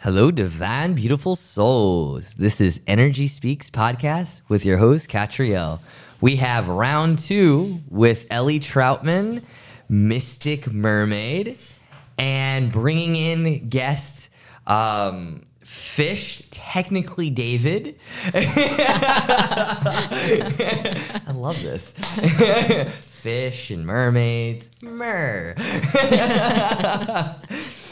Hello, 0.00 0.30
divine, 0.30 0.94
beautiful 0.94 1.34
souls. 1.34 2.34
This 2.34 2.60
is 2.60 2.80
Energy 2.86 3.26
Speaks 3.26 3.68
podcast 3.68 4.42
with 4.48 4.64
your 4.64 4.78
host, 4.78 5.08
Catriel. 5.08 5.80
We 6.20 6.36
have 6.36 6.68
round 6.68 7.18
two 7.18 7.80
with 7.88 8.24
Ellie 8.30 8.60
Troutman, 8.60 9.42
Mystic 9.88 10.70
Mermaid, 10.70 11.58
and 12.16 12.70
bringing 12.70 13.16
in 13.16 13.68
guest 13.68 14.30
um, 14.68 15.42
Fish, 15.62 16.44
technically 16.52 17.30
David. 17.30 17.98
I 18.34 18.44
love 21.34 21.60
this. 21.60 21.90
Fish 23.22 23.72
and 23.72 23.84
mermaids. 23.84 24.68
Mer. 24.80 25.56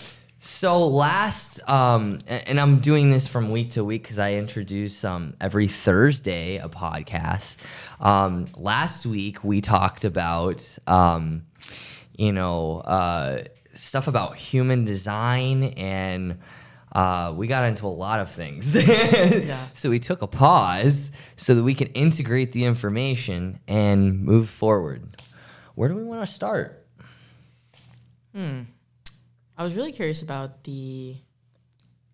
So 0.47 0.87
last, 0.87 1.59
um, 1.69 2.21
and 2.29 2.61
I'm 2.61 2.79
doing 2.79 3.11
this 3.11 3.27
from 3.27 3.51
week 3.51 3.73
to 3.73 3.85
week 3.85 4.05
because 4.05 4.21
I 4.21 4.35
introduce 4.35 5.05
um, 5.05 5.35
every 5.41 5.67
Thursday 5.67 6.59
a 6.59 6.69
podcast. 6.69 7.57
Um, 7.99 8.47
last 8.55 9.05
week 9.07 9.43
we 9.43 9.61
talked 9.61 10.05
about, 10.05 10.65
um, 10.87 11.47
you 12.17 12.31
know, 12.31 12.79
uh, 12.79 13.43
stuff 13.75 14.07
about 14.07 14.37
human 14.37 14.85
design 14.85 15.65
and. 15.77 16.39
Uh, 16.93 17.35
we 17.37 17.47
got 17.47 17.65
into 17.65 17.85
a 17.85 17.89
lot 17.89 18.21
of 18.21 18.31
things. 18.31 18.73
So 19.75 19.91
we 19.91 19.99
took 19.99 20.23
a 20.23 20.27
pause 20.27 21.11
so 21.35 21.55
that 21.55 21.63
we 21.63 21.75
can 21.75 21.89
integrate 21.89 22.53
the 22.53 22.65
information 22.65 23.59
and 23.69 24.23
move 24.23 24.49
forward. 24.49 25.21
Where 25.75 25.91
do 25.91 25.95
we 25.97 26.05
want 26.05 26.27
to 26.27 26.33
start? 26.33 26.87
I 29.59 29.65
was 29.65 29.75
really 29.75 29.93
curious 29.93 30.23
about 30.23 30.65
the 30.65 31.17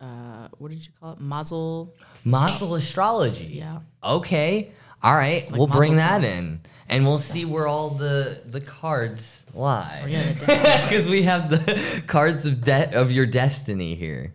uh, 0.01 0.49
what 0.59 0.71
did 0.71 0.85
you 0.85 0.93
call 1.01 1.13
it? 1.13 1.21
Mazel. 1.21 1.95
Mazel 2.25 2.75
astrology. 2.75 3.45
Yeah. 3.45 3.81
Okay. 4.03 4.73
All 5.03 5.15
right. 5.15 5.49
Like 5.51 5.59
we'll 5.59 5.69
bring 5.69 5.97
that 5.97 6.25
in, 6.25 6.61
and 6.89 7.05
we'll 7.05 7.19
see 7.19 7.45
where 7.45 7.67
all 7.67 7.91
the 7.91 8.43
the 8.47 8.61
cards 8.61 9.45
lie. 9.55 10.05
Yeah, 10.09 10.33
the 10.33 10.47
destiny. 10.47 10.89
Because 10.89 11.09
we 11.09 11.23
have 11.23 11.51
the 11.51 12.03
cards 12.07 12.47
of 12.47 12.63
de- 12.63 12.95
of 12.95 13.11
your 13.13 13.27
destiny 13.27 13.95
here. 13.95 14.35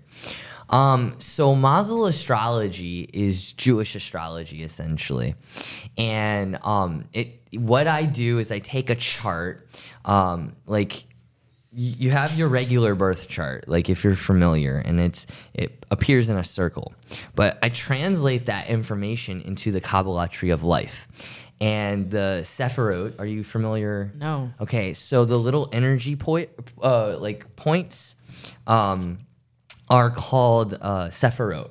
Um, 0.70 1.16
so 1.20 1.56
Mazel 1.56 2.06
astrology 2.08 3.10
is 3.14 3.54
Jewish 3.54 3.96
astrology 3.96 4.64
essentially, 4.64 5.36
and 5.98 6.60
um, 6.64 7.06
it 7.14 7.42
what 7.54 7.88
I 7.88 8.04
do 8.04 8.40
is 8.40 8.52
I 8.52 8.60
take 8.60 8.90
a 8.90 8.96
chart, 8.96 9.70
um, 10.04 10.58
like 10.66 11.04
you 11.80 12.10
have 12.10 12.36
your 12.36 12.48
regular 12.48 12.96
birth 12.96 13.28
chart 13.28 13.68
like 13.68 13.88
if 13.88 14.04
you're 14.04 14.16
familiar 14.16 14.82
and 14.84 15.00
it's 15.00 15.28
it 15.54 15.86
appears 15.92 16.28
in 16.28 16.36
a 16.36 16.44
circle. 16.44 16.94
But 17.36 17.60
i 17.62 17.70
translate 17.70 18.48
that 18.48 18.68
information 18.68 19.42
into 19.42 19.72
the 19.72 19.80
kabbalah 19.80 20.28
tree 20.28 20.50
of 20.50 20.64
life. 20.64 21.08
And 21.62 22.10
the 22.10 22.42
sephirot 22.44 23.20
are 23.20 23.28
you 23.28 23.44
familiar? 23.44 24.12
No. 24.16 24.50
okay 24.60 24.94
so 24.94 25.24
the 25.24 25.38
little 25.38 25.70
energy 25.72 26.16
point 26.16 26.50
uh, 26.82 27.18
like 27.20 27.56
points 27.56 28.16
um, 28.66 29.20
are 29.88 30.10
called 30.10 30.74
uh, 30.74 31.08
sephirot. 31.10 31.70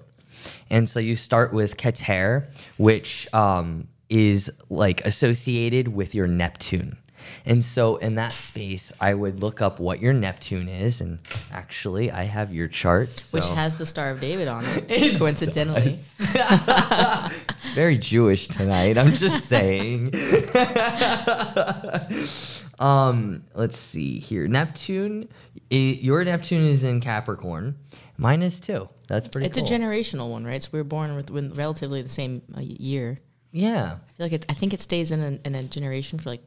And 0.71 0.89
so 0.89 1.01
you 1.01 1.17
start 1.17 1.53
with 1.53 1.77
keter 1.77 2.47
which 2.77 3.27
um, 3.35 3.89
is 4.09 4.53
like 4.71 5.05
associated 5.05 5.89
with 5.89 6.15
your 6.15 6.29
neptune 6.29 6.97
and 7.45 7.65
so 7.65 7.97
in 7.97 8.15
that 8.17 8.33
space, 8.35 8.93
I 9.01 9.15
would 9.15 9.41
look 9.41 9.61
up 9.61 9.79
what 9.81 10.01
your 10.01 10.13
Neptune 10.13 10.69
is, 10.69 11.01
and 11.01 11.19
actually, 11.53 12.11
I 12.11 12.25
have 12.25 12.53
your 12.55 12.69
chart, 12.69 13.09
Which 13.33 13.47
has 13.49 13.75
the 13.75 13.87
Star 13.87 14.11
of 14.11 14.21
David 14.21 14.49
on 14.49 14.65
it, 14.65 14.85
It 14.91 15.19
coincidentally. 15.19 15.99
it's 16.19 17.67
very 17.75 17.99
Jewish 17.99 18.49
tonight. 18.49 18.97
I'm 18.99 19.13
just 19.13 19.45
saying. 19.49 20.13
um, 22.79 23.45
let's 23.55 23.79
see 23.79 24.19
here. 24.19 24.47
Neptune, 24.49 25.29
i- 25.73 25.75
your 26.01 26.25
Neptune 26.25 26.65
is 26.67 26.85
in 26.85 27.01
Capricorn. 27.01 27.77
Mine 28.19 28.43
is 28.43 28.61
too. 28.61 28.89
That's 29.09 29.29
pretty. 29.29 29.49
Cool. 29.49 29.63
It's 29.63 29.71
cool. 29.71 29.77
a 29.77 29.81
generational 29.81 30.31
one, 30.31 30.45
right? 30.45 30.63
So 30.63 30.71
we 30.73 30.79
were 30.81 30.85
born 30.85 31.15
with, 31.17 31.31
with 31.31 31.57
relatively 31.59 32.03
the 32.03 32.09
same 32.09 32.43
uh, 32.57 32.61
year. 32.63 33.21
Yeah. 33.53 33.97
I 34.03 34.13
feel 34.17 34.27
like 34.27 34.33
it, 34.33 34.47
I 34.49 34.55
think 34.55 34.75
it 34.75 34.81
stays 34.81 35.13
in 35.13 35.21
a, 35.21 35.47
in 35.47 35.55
a 35.55 35.63
generation 35.63 36.19
for 36.19 36.31
like 36.31 36.43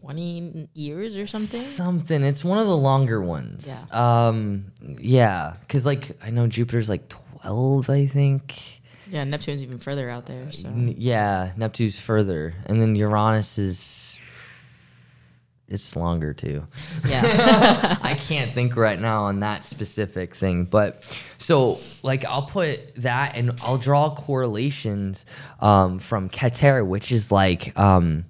twenty 0.00 0.68
years 0.74 1.16
or 1.16 1.26
something. 1.26 1.62
Something. 1.62 2.22
It's 2.22 2.44
one 2.44 2.58
of 2.58 2.66
the 2.66 2.76
longer 2.76 3.20
ones. 3.22 3.66
Yeah. 3.66 4.26
Um. 4.28 4.72
Yeah. 4.98 5.54
Because 5.60 5.86
like 5.86 6.16
I 6.22 6.30
know 6.30 6.46
Jupiter's 6.46 6.88
like 6.88 7.08
twelve. 7.08 7.90
I 7.90 8.06
think. 8.06 8.80
Yeah, 9.08 9.22
Neptune's 9.24 9.62
even 9.62 9.78
further 9.78 10.10
out 10.10 10.26
there. 10.26 10.50
So 10.50 10.68
Yeah, 10.74 11.52
Neptune's 11.56 11.98
further, 11.98 12.54
and 12.66 12.82
then 12.82 12.96
Uranus 12.96 13.56
is 13.56 14.16
it's 15.68 15.96
longer 15.96 16.32
too. 16.32 16.64
yeah, 17.08 17.96
I 18.02 18.14
can't 18.14 18.52
think 18.52 18.76
right 18.76 19.00
now 19.00 19.24
on 19.24 19.40
that 19.40 19.64
specific 19.64 20.34
thing, 20.36 20.64
but 20.64 21.02
so 21.38 21.78
like 22.04 22.24
I'll 22.24 22.46
put 22.46 22.94
that 22.96 23.34
and 23.36 23.58
I'll 23.62 23.78
draw 23.78 24.14
correlations 24.14 25.26
um, 25.60 25.98
from 25.98 26.28
Keter, 26.28 26.86
which 26.86 27.10
is 27.10 27.32
like, 27.32 27.76
um, 27.78 28.24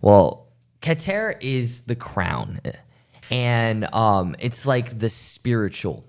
well, 0.00 0.43
Keter 0.84 1.34
is 1.40 1.82
the 1.82 1.94
crown, 1.96 2.60
and 3.30 3.86
um, 3.94 4.36
it's 4.38 4.66
like 4.66 4.98
the 4.98 5.08
spiritual. 5.08 6.04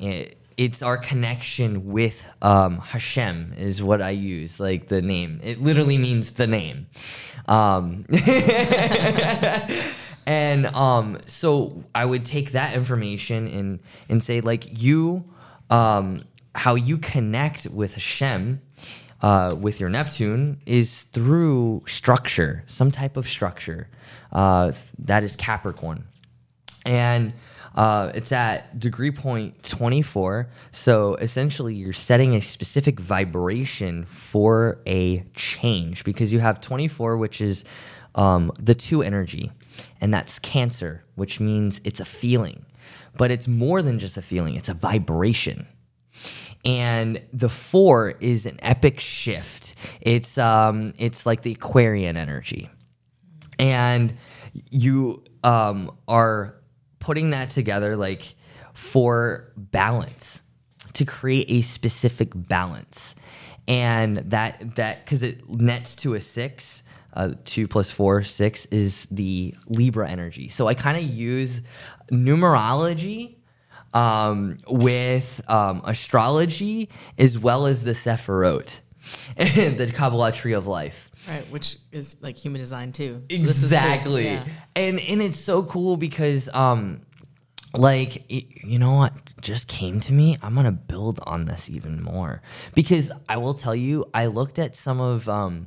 It- 0.00 0.36
it's 0.56 0.80
our 0.82 0.96
connection 0.96 1.84
with 1.92 2.24
um, 2.40 2.78
Hashem 2.78 3.52
is 3.58 3.82
what 3.82 4.00
I 4.00 4.08
use, 4.12 4.58
like 4.58 4.88
the 4.88 5.02
name. 5.02 5.38
It 5.44 5.60
literally 5.60 5.98
means 5.98 6.30
the 6.30 6.46
name. 6.46 6.86
Um, 7.46 8.06
and 10.26 10.66
um, 10.68 11.18
so 11.26 11.84
I 11.94 12.06
would 12.06 12.24
take 12.24 12.52
that 12.52 12.74
information 12.74 13.46
and 13.46 13.80
and 14.08 14.22
say 14.24 14.40
like 14.40 14.82
you, 14.82 15.24
um, 15.70 16.22
how 16.54 16.74
you 16.74 16.96
connect 16.98 17.66
with 17.66 17.92
Hashem, 17.92 18.62
uh, 19.22 19.54
with 19.58 19.80
your 19.80 19.88
Neptune 19.88 20.60
is 20.66 21.04
through 21.04 21.82
structure, 21.86 22.64
some 22.66 22.90
type 22.90 23.16
of 23.16 23.28
structure, 23.28 23.88
uh, 24.32 24.72
that 24.98 25.24
is 25.24 25.36
Capricorn, 25.36 26.04
and. 26.84 27.32
Uh, 27.74 28.10
it's 28.14 28.32
at 28.32 28.80
degree 28.80 29.10
point 29.10 29.62
24. 29.62 30.48
So 30.70 31.16
essentially, 31.16 31.74
you're 31.74 31.92
setting 31.92 32.34
a 32.34 32.40
specific 32.40 32.98
vibration 32.98 34.06
for 34.06 34.80
a 34.86 35.22
change 35.34 36.02
because 36.02 36.32
you 36.32 36.38
have 36.38 36.62
24, 36.62 37.18
which 37.18 37.42
is 37.42 37.66
um, 38.14 38.50
the 38.58 38.74
two 38.74 39.02
energy, 39.02 39.52
and 40.00 40.12
that's 40.12 40.38
Cancer, 40.38 41.04
which 41.16 41.38
means 41.38 41.82
it's 41.84 42.00
a 42.00 42.06
feeling. 42.06 42.64
But 43.16 43.30
it's 43.30 43.46
more 43.46 43.82
than 43.82 43.98
just 43.98 44.16
a 44.16 44.22
feeling, 44.22 44.54
it's 44.54 44.70
a 44.70 44.74
vibration 44.74 45.66
and 46.66 47.22
the 47.32 47.48
four 47.48 48.14
is 48.18 48.44
an 48.44 48.58
epic 48.60 48.98
shift. 48.98 49.76
It's 50.00 50.36
um, 50.36 50.92
it's 50.98 51.24
like 51.24 51.42
the 51.42 51.52
Aquarian 51.52 52.16
energy, 52.16 52.68
and 53.58 54.14
you 54.68 55.22
um, 55.44 55.96
are 56.08 56.56
putting 56.98 57.30
that 57.30 57.50
together 57.50 57.96
like 57.96 58.34
for 58.74 59.52
balance 59.56 60.42
to 60.94 61.04
create 61.04 61.46
a 61.48 61.62
specific 61.62 62.30
balance, 62.34 63.14
and 63.68 64.16
that 64.16 64.74
that 64.74 65.04
because 65.04 65.22
it 65.22 65.48
nets 65.48 65.96
to 65.96 66.14
a 66.14 66.20
six. 66.20 66.82
Uh, 67.14 67.32
two 67.46 67.66
plus 67.66 67.90
four, 67.90 68.22
six 68.22 68.66
is 68.66 69.06
the 69.10 69.54
Libra 69.68 70.06
energy. 70.06 70.50
So 70.50 70.66
I 70.66 70.74
kind 70.74 70.98
of 70.98 71.04
use 71.04 71.62
numerology 72.12 73.36
um, 73.96 74.56
with 74.68 75.40
um, 75.48 75.80
astrology 75.84 76.88
as 77.18 77.38
well 77.38 77.66
as 77.66 77.82
the 77.82 77.92
Sephirot, 77.92 78.80
and 79.36 79.78
the 79.80 79.86
Kabbalah 79.90 80.32
tree 80.32 80.52
of 80.52 80.66
life. 80.66 81.10
right. 81.28 81.48
Which 81.50 81.78
is 81.92 82.16
like 82.20 82.36
human 82.36 82.60
design 82.60 82.92
too. 82.92 83.22
So 83.30 83.36
cool. 83.38 83.48
Exactly. 83.48 84.24
Yeah. 84.24 84.44
And 84.76 85.00
and 85.00 85.22
it's 85.22 85.38
so 85.38 85.62
cool 85.64 85.96
because 85.96 86.48
um 86.52 87.00
like 87.74 88.24
y- 88.30 88.46
you 88.64 88.78
know 88.78 88.92
what 88.94 89.12
just 89.42 89.68
came 89.68 90.00
to 90.00 90.12
me 90.12 90.38
i'm 90.40 90.54
gonna 90.54 90.72
build 90.72 91.20
on 91.24 91.44
this 91.44 91.68
even 91.68 92.00
more 92.02 92.40
because 92.74 93.12
i 93.28 93.36
will 93.36 93.52
tell 93.54 93.74
you 93.74 94.04
i 94.14 94.26
looked 94.26 94.58
at 94.58 94.74
some 94.76 94.98
of 94.98 95.28
um 95.28 95.66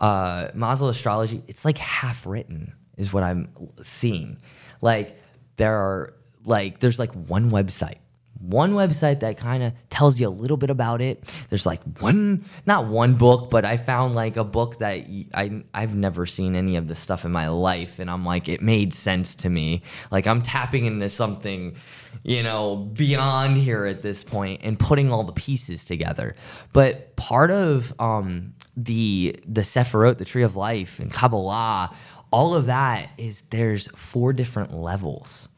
uh 0.00 0.48
mazel 0.54 0.88
astrology 0.88 1.42
it's 1.46 1.64
like 1.64 1.78
half 1.78 2.26
written 2.26 2.74
is 2.98 3.10
what 3.12 3.22
i'm 3.22 3.48
seeing 3.82 4.36
like 4.82 5.18
there 5.56 5.76
are 5.76 6.12
like 6.46 6.80
there's 6.80 6.98
like 6.98 7.12
one 7.12 7.50
website 7.50 7.98
one 8.40 8.74
website 8.74 9.20
that 9.20 9.38
kind 9.38 9.62
of 9.62 9.72
tells 9.90 10.20
you 10.20 10.28
a 10.28 10.30
little 10.30 10.56
bit 10.56 10.70
about 10.70 11.00
it. 11.00 11.24
There's 11.48 11.66
like 11.66 11.82
one, 12.00 12.44
not 12.66 12.86
one 12.86 13.14
book, 13.14 13.50
but 13.50 13.64
I 13.64 13.76
found 13.76 14.14
like 14.14 14.36
a 14.36 14.44
book 14.44 14.78
that 14.78 15.06
I, 15.34 15.62
I've 15.72 15.94
never 15.94 16.26
seen 16.26 16.54
any 16.54 16.76
of 16.76 16.86
this 16.86 17.00
stuff 17.00 17.24
in 17.24 17.32
my 17.32 17.48
life, 17.48 17.98
and 17.98 18.10
I'm 18.10 18.24
like, 18.24 18.48
it 18.48 18.60
made 18.60 18.92
sense 18.92 19.34
to 19.36 19.50
me. 19.50 19.82
Like 20.10 20.26
I'm 20.26 20.42
tapping 20.42 20.84
into 20.84 21.08
something, 21.08 21.76
you 22.22 22.42
know, 22.42 22.76
beyond 22.76 23.56
here 23.56 23.86
at 23.86 24.02
this 24.02 24.22
point, 24.22 24.60
and 24.62 24.78
putting 24.78 25.10
all 25.10 25.24
the 25.24 25.32
pieces 25.32 25.84
together. 25.84 26.36
But 26.72 27.16
part 27.16 27.50
of 27.50 27.94
um, 27.98 28.54
the 28.76 29.36
the 29.46 29.62
Sephirot, 29.62 30.18
the 30.18 30.24
Tree 30.24 30.42
of 30.42 30.56
Life, 30.56 31.00
and 31.00 31.12
Kabbalah, 31.12 31.94
all 32.30 32.54
of 32.54 32.66
that 32.66 33.10
is 33.16 33.42
there's 33.50 33.88
four 33.88 34.32
different 34.32 34.74
levels. 34.74 35.48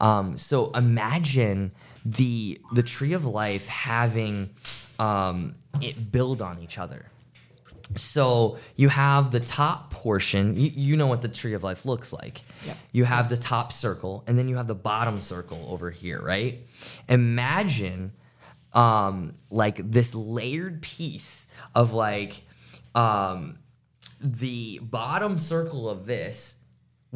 Um, 0.00 0.36
so 0.36 0.70
imagine 0.72 1.72
the 2.04 2.60
the 2.72 2.82
tree 2.82 3.12
of 3.12 3.24
life 3.24 3.66
having 3.66 4.50
um, 4.98 5.54
it 5.80 6.12
build 6.12 6.40
on 6.42 6.58
each 6.60 6.78
other. 6.78 7.06
So 7.94 8.58
you 8.74 8.88
have 8.88 9.30
the 9.30 9.40
top 9.40 9.90
portion. 9.90 10.56
You, 10.56 10.72
you 10.74 10.96
know 10.96 11.06
what 11.06 11.22
the 11.22 11.28
tree 11.28 11.54
of 11.54 11.62
life 11.62 11.84
looks 11.86 12.12
like. 12.12 12.42
Yep. 12.66 12.76
You 12.92 13.04
have 13.04 13.28
the 13.28 13.36
top 13.36 13.72
circle, 13.72 14.24
and 14.26 14.38
then 14.38 14.48
you 14.48 14.56
have 14.56 14.66
the 14.66 14.74
bottom 14.74 15.20
circle 15.20 15.64
over 15.68 15.90
here, 15.90 16.20
right? 16.20 16.66
Imagine 17.08 18.12
um, 18.72 19.34
like 19.50 19.90
this 19.90 20.14
layered 20.14 20.82
piece 20.82 21.46
of 21.74 21.92
like 21.92 22.42
um, 22.94 23.58
the 24.20 24.80
bottom 24.82 25.38
circle 25.38 25.88
of 25.88 26.06
this 26.06 26.55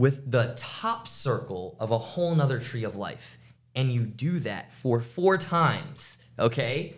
with 0.00 0.31
the 0.31 0.55
top 0.56 1.06
circle 1.06 1.76
of 1.79 1.91
a 1.91 1.99
whole 1.99 2.35
nother 2.35 2.58
tree 2.58 2.85
of 2.85 2.97
life. 2.97 3.37
And 3.75 3.93
you 3.93 4.00
do 4.06 4.38
that 4.38 4.73
for 4.73 5.00
four 5.00 5.37
times, 5.37 6.17
okay? 6.38 6.94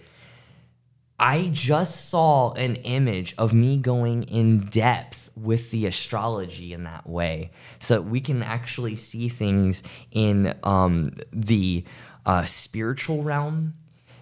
I 1.18 1.50
just 1.52 2.10
saw 2.10 2.52
an 2.52 2.76
image 2.76 3.34
of 3.36 3.52
me 3.52 3.76
going 3.76 4.22
in 4.22 4.66
depth 4.66 5.30
with 5.34 5.72
the 5.72 5.84
astrology 5.86 6.72
in 6.72 6.84
that 6.84 7.08
way. 7.08 7.50
So 7.80 8.00
we 8.00 8.20
can 8.20 8.40
actually 8.40 8.94
see 8.94 9.28
things 9.28 9.82
in 10.12 10.54
um, 10.62 11.06
the 11.32 11.84
uh, 12.24 12.44
spiritual 12.44 13.24
realm, 13.24 13.74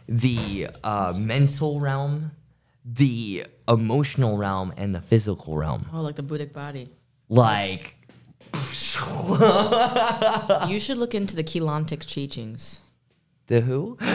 the 0.08 0.68
uh, 0.82 1.12
mental 1.18 1.80
realm, 1.80 2.30
the 2.82 3.44
emotional 3.68 4.38
realm, 4.38 4.72
and 4.78 4.94
the 4.94 5.02
physical 5.02 5.58
realm. 5.58 5.84
Oh, 5.92 6.00
like 6.00 6.16
the 6.16 6.22
Buddhic 6.22 6.54
body. 6.54 6.88
Like, 7.28 7.99
you 10.68 10.80
should 10.80 10.98
look 10.98 11.14
into 11.14 11.36
the 11.36 11.44
Keylontic 11.44 12.04
teachings. 12.06 12.80
the 13.46 13.60
who? 13.60 13.96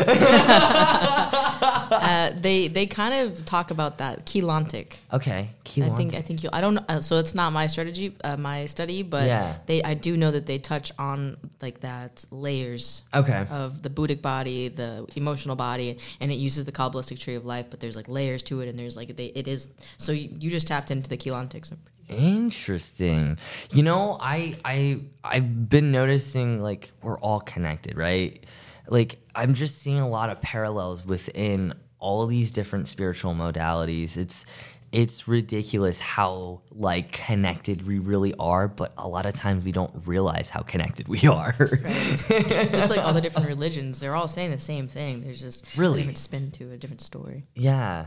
Uh, 1.88 2.32
they 2.42 2.68
they 2.68 2.86
kind 2.86 3.14
of 3.14 3.46
talk 3.46 3.72
about 3.72 4.00
that 4.00 4.26
Keylontic. 4.26 4.94
Okay. 5.14 5.50
I 5.82 5.90
think 5.90 6.14
I 6.14 6.22
think 6.22 6.44
you. 6.44 6.50
I 6.52 6.62
don't 6.62 6.76
know. 6.76 6.86
Uh, 6.90 7.00
so 7.00 7.20
it's 7.20 7.34
not 7.36 7.54
my 7.54 7.68
strategy, 7.68 8.16
uh, 8.24 8.38
my 8.38 8.66
study, 8.66 9.04
but 9.04 9.28
Yeah. 9.28 9.56
they. 9.66 9.82
I 9.84 9.94
do 9.94 10.18
know 10.18 10.32
that 10.32 10.46
they 10.46 10.58
touch 10.58 10.92
on 11.00 11.38
like 11.62 11.82
that 11.82 12.26
layers 12.32 13.04
Okay. 13.14 13.46
of 13.50 13.82
the 13.82 13.90
Buddhic 13.90 14.22
body, 14.22 14.68
the 14.68 15.06
emotional 15.16 15.56
body, 15.56 15.98
and 16.20 16.32
it 16.32 16.36
uses 16.36 16.66
the 16.66 16.72
Kabbalistic 16.72 17.20
tree 17.20 17.36
of 17.36 17.46
life. 17.46 17.68
But 17.70 17.80
there's 17.80 17.96
like 17.96 18.10
layers 18.10 18.44
to 18.44 18.62
it, 18.62 18.68
and 18.70 18.78
there's 18.78 18.98
like 18.98 19.16
they. 19.16 19.28
It 19.28 19.48
is 19.48 19.70
so 19.98 20.12
you, 20.12 20.30
you 20.40 20.50
just 20.50 20.68
tapped 20.68 20.92
into 20.92 21.10
the 21.10 21.18
Keylontics. 21.18 21.72
Interesting. 22.07 23.38
You 23.74 23.84
know, 23.84 24.18
I 24.19 24.56
I 24.63 25.00
I've 25.24 25.69
been 25.69 25.92
noticing 25.92 26.62
like 26.62 26.92
we're 27.02 27.18
all 27.19 27.40
connected, 27.40 27.98
right? 27.98 28.44
Like 28.88 29.18
I'm 29.34 29.54
just 29.54 29.80
seeing 29.80 30.00
a 30.00 30.07
lot 30.10 30.30
of 30.30 30.42
parallels 30.42 31.06
within 31.06 31.74
all 32.00 32.25
these 32.28 32.52
different 32.52 32.88
spiritual 32.88 33.34
modalities. 33.34 34.18
It's 34.18 34.46
it's 34.92 35.28
ridiculous 35.28 36.00
how 36.00 36.62
like 36.72 37.12
connected 37.12 37.86
we 37.86 38.00
really 38.00 38.34
are, 38.40 38.68
but 38.68 38.94
a 38.98 39.08
lot 39.08 39.25
of 39.25 39.34
times 39.34 39.66
we 39.66 39.72
don't 39.74 39.92
realize 40.08 40.50
how 40.50 40.62
connected 40.62 41.08
we 41.10 41.19
are. 41.28 41.51
just 41.58 42.90
like 42.90 43.00
all 43.00 43.12
the 43.12 43.19
different 43.24 43.48
religions, 43.48 44.00
they're 44.00 44.16
all 44.16 44.28
saying 44.28 44.51
the 44.51 44.58
same 44.58 44.88
thing. 44.88 45.22
There's 45.22 45.42
just 45.42 45.66
Really? 45.75 45.96
a 45.96 45.98
different 45.98 46.18
spin 46.18 46.51
to 46.51 46.72
it, 46.72 46.75
a 46.75 46.78
different 46.78 47.01
story. 47.01 47.46
Yeah. 47.56 48.06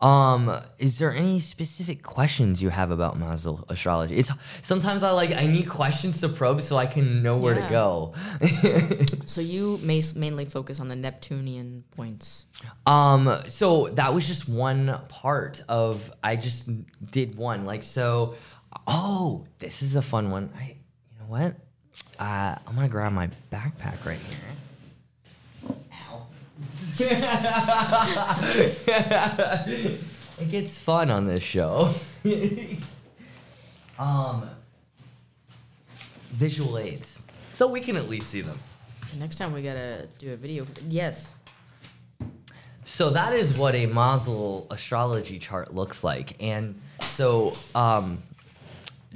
Um, 0.00 0.60
is 0.78 0.98
there 0.98 1.12
any 1.12 1.40
specific 1.40 2.04
questions 2.04 2.62
you 2.62 2.68
have 2.68 2.92
about 2.92 3.18
Mazel 3.18 3.64
astrology? 3.68 4.14
It's 4.16 4.30
sometimes 4.62 5.02
I 5.02 5.10
like 5.10 5.32
I 5.32 5.46
need 5.46 5.68
questions 5.68 6.20
to 6.20 6.28
probe 6.28 6.62
so 6.62 6.76
I 6.76 6.86
can 6.86 7.22
know 7.22 7.36
where 7.36 7.54
to 7.54 7.66
go. 7.68 8.14
So 9.26 9.40
you 9.40 9.78
may 9.82 10.02
mainly 10.14 10.44
focus 10.44 10.80
on 10.80 10.88
the 10.88 10.96
Neptunian 10.96 11.84
points. 11.96 12.46
um, 12.86 13.42
so 13.46 13.88
that 13.88 14.14
was 14.14 14.26
just 14.26 14.48
one 14.48 15.00
part 15.08 15.62
of 15.68 16.10
I 16.22 16.36
just 16.36 16.70
did 17.10 17.36
one. 17.36 17.66
Like 17.66 17.82
so 17.82 18.36
oh, 18.86 19.46
this 19.58 19.82
is 19.82 19.96
a 19.96 20.02
fun 20.02 20.30
one. 20.30 20.50
I 20.56 20.76
you 21.12 21.18
know 21.20 21.26
what? 21.26 21.54
Uh, 22.18 22.56
I'm 22.66 22.74
gonna 22.74 22.88
grab 22.88 23.12
my 23.12 23.28
backpack 23.52 24.04
right 24.04 24.18
here. 24.18 24.38
It 30.40 30.50
gets 30.50 30.78
fun 30.78 31.10
on 31.10 31.26
this 31.26 31.42
show. 31.42 31.92
um, 33.98 34.48
visual 36.30 36.78
aids, 36.78 37.20
so 37.54 37.66
we 37.66 37.80
can 37.80 37.96
at 37.96 38.08
least 38.08 38.28
see 38.28 38.40
them. 38.40 38.58
Next 39.18 39.36
time 39.36 39.52
we 39.52 39.62
gotta 39.62 40.06
do 40.18 40.32
a 40.32 40.36
video. 40.36 40.66
Yes. 40.88 41.32
So 42.84 43.10
that 43.10 43.34
is 43.34 43.58
what 43.58 43.74
a 43.74 43.86
Mazel 43.86 44.66
astrology 44.70 45.38
chart 45.38 45.74
looks 45.74 46.04
like, 46.04 46.40
and 46.40 46.80
so 47.00 47.54
um, 47.74 48.22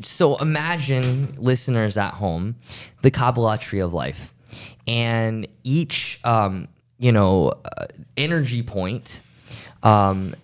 so 0.03 0.37
imagine 0.39 1.37
listeners 1.39 1.97
at 1.97 2.15
home 2.15 2.56
the 3.03 3.11
Kabbalah 3.11 3.59
tree 3.59 3.81
of 3.81 3.94
life, 3.94 4.35
and 4.89 5.47
each 5.62 6.19
um, 6.25 6.67
you 7.03 7.11
know 7.11 7.49
uh, 7.65 7.87
energy 8.17 8.63
point, 8.63 9.21
um, 9.83 10.35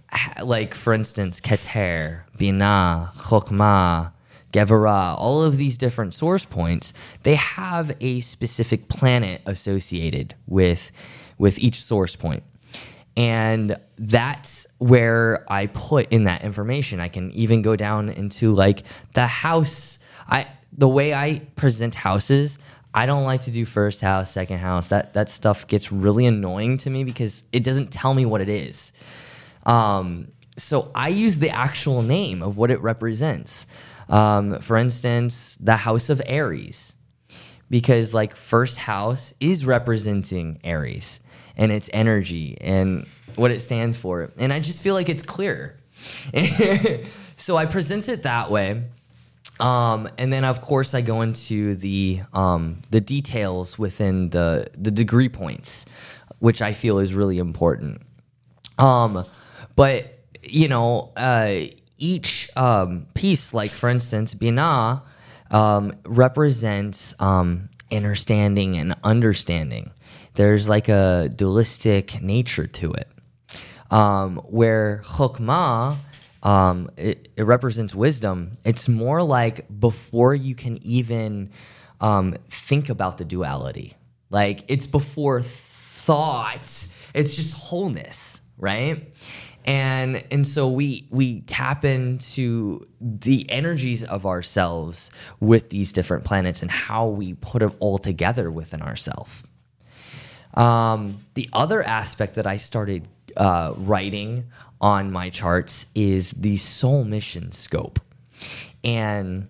like 0.43 0.75
for 0.75 0.93
instance, 0.93 1.41
Keter, 1.41 2.23
Binah, 2.37 3.15
Chokmah, 3.15 4.13
Gevurah, 4.53 5.17
all 5.17 5.43
of 5.43 5.57
these 5.57 5.79
different 5.79 6.15
source 6.15 6.45
points, 6.45 6.93
they 7.23 7.37
have 7.37 7.95
a 8.01 8.21
specific 8.21 8.89
planet 8.89 9.41
associated 9.47 10.35
with 10.49 10.91
with 11.39 11.59
each 11.61 11.81
source 11.81 12.17
point. 12.17 12.43
And 13.17 13.77
that's 13.97 14.67
where 14.79 15.45
I 15.49 15.67
put 15.67 16.11
in 16.13 16.25
that 16.25 16.43
information. 16.43 16.99
I 16.99 17.09
can 17.09 17.31
even 17.33 17.63
go 17.63 17.77
down 17.77 18.09
into 18.09 18.53
like 18.53 18.83
the 19.15 19.29
house. 19.29 20.01
I 20.29 20.49
the 20.73 20.89
way 20.89 21.15
I 21.15 21.41
present 21.55 21.95
houses, 21.95 22.59
I 22.99 23.07
don't 23.07 23.23
like 23.23 23.43
to 23.43 23.53
do 23.53 23.65
first 23.65 24.01
house, 24.01 24.33
second 24.33 24.59
house. 24.59 24.89
That 24.89 25.15
that 25.15 25.31
stuff 25.31 25.69
gets 25.69 25.93
really 25.93 26.27
annoying 26.27 26.79
to 26.79 26.91
me 26.91 27.05
because 27.05 27.45
it 27.53 27.63
doesn't 27.63 27.93
tell 27.93 28.13
me 28.13 28.27
what 28.27 28.41
it 28.41 28.49
is. 28.49 28.93
Um, 29.65 30.33
so 30.57 30.91
I 30.97 31.11
use 31.11 31.39
the 31.39 31.51
actual 31.51 32.03
name 32.03 32.43
of 32.43 32.57
what 32.57 32.73
it 32.73 32.81
represents. 32.83 33.69
Um, 34.09 34.59
for 34.59 34.77
instance, 34.77 35.57
the 35.61 35.77
House 35.77 36.11
of 36.11 36.21
Aries, 36.27 36.97
because 37.71 38.15
like 38.15 38.35
first 38.35 38.79
house 38.79 39.33
is 39.39 39.65
representing 39.65 40.59
Aries 40.65 41.21
and 41.57 41.71
its 41.71 41.89
energy 41.93 42.59
and 42.61 43.07
what 43.37 43.53
it 43.53 43.61
stands 43.61 43.97
for, 43.97 44.33
and 44.39 44.53
I 44.53 44.59
just 44.59 44.83
feel 44.83 44.95
like 44.95 45.09
it's 45.09 45.23
clear. 45.23 45.79
so 47.37 47.57
I 47.57 47.67
present 47.67 48.09
it 48.09 48.25
that 48.25 48.51
way. 48.51 48.83
Um, 49.61 50.09
and 50.19 50.33
then 50.33 50.45
of 50.45 50.61
course 50.61 50.95
I 50.95 51.01
go 51.01 51.23
into 51.23 51.75
the 51.75 52.21
um, 52.33 52.83
the 52.91 53.01
details 53.01 53.79
within 53.79 54.31
the 54.31 54.69
the 54.77 54.91
degree 54.91 55.29
points, 55.29 55.87
which 56.39 56.63
I 56.63 56.73
feel 56.73 56.99
is 56.99 57.13
really 57.15 57.39
important. 57.39 58.03
Um, 58.79 59.25
but 59.75 60.19
you 60.43 60.69
know, 60.69 61.13
uh, 61.17 61.67
each 61.99 62.51
um, 62.57 63.07
piece, 63.15 63.53
like 63.53 63.73
for 63.73 63.89
instance, 63.89 64.35
Binah, 64.35 65.03
um, 65.51 65.95
represents 66.05 67.15
um, 67.19 67.69
understanding 67.91 68.77
and 68.77 68.95
understanding. 69.03 69.91
There's 70.35 70.69
like 70.69 70.89
a 70.89 71.31
dualistic 71.35 72.23
nature 72.23 72.69
to 72.69 72.93
it, 72.93 73.09
where 73.91 75.03
Chokmah, 75.05 75.97
um, 76.49 76.91
it, 76.97 77.29
it 77.37 77.43
represents 77.43 77.95
wisdom. 77.95 78.53
It's 78.65 78.89
more 78.89 79.23
like 79.23 79.67
before 79.81 80.35
you 80.35 80.55
can 80.55 80.83
even 80.83 81.51
um, 82.01 82.37
think 82.49 82.89
about 82.89 83.19
the 83.19 83.27
duality. 83.27 83.95
Like 84.31 84.65
it's 84.69 84.87
before 84.87 85.43
thought. 85.43 86.87
It's 87.13 87.37
just 87.37 87.55
wholeness, 87.55 88.41
right? 88.57 89.13
And 89.67 90.25
and 90.31 90.47
so 90.47 90.71
we 90.71 91.07
we 91.11 91.43
tap 91.43 91.85
into 91.85 92.81
the 92.99 93.51
energies 93.51 94.03
of 94.05 94.25
ourselves 94.25 95.11
with 95.41 95.69
these 95.69 95.93
different 95.93 96.25
planets 96.25 96.63
and 96.63 96.71
how 96.71 97.09
we 97.09 97.35
put 97.35 97.61
it 97.61 97.77
all 97.79 97.99
together 97.99 98.51
within 98.51 98.81
ourselves. 98.81 99.43
Um, 100.55 101.23
the 101.35 101.51
other 101.53 101.83
aspect 101.83 102.37
that 102.37 102.47
I 102.47 102.57
started 102.57 103.07
uh, 103.37 103.75
writing 103.77 104.45
on 104.81 105.11
my 105.13 105.31
charts 105.31 105.87
is 105.95 106.31
the 106.33 106.57
soul 106.57 107.05
mission 107.05 107.53
scope. 107.53 108.01
And 108.85 109.49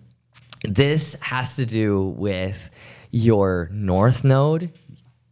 this 0.63 1.15
has 1.21 1.55
to 1.57 1.65
do 1.65 2.01
with 2.17 2.69
your 3.11 3.69
north 3.71 4.23
node, 4.23 4.71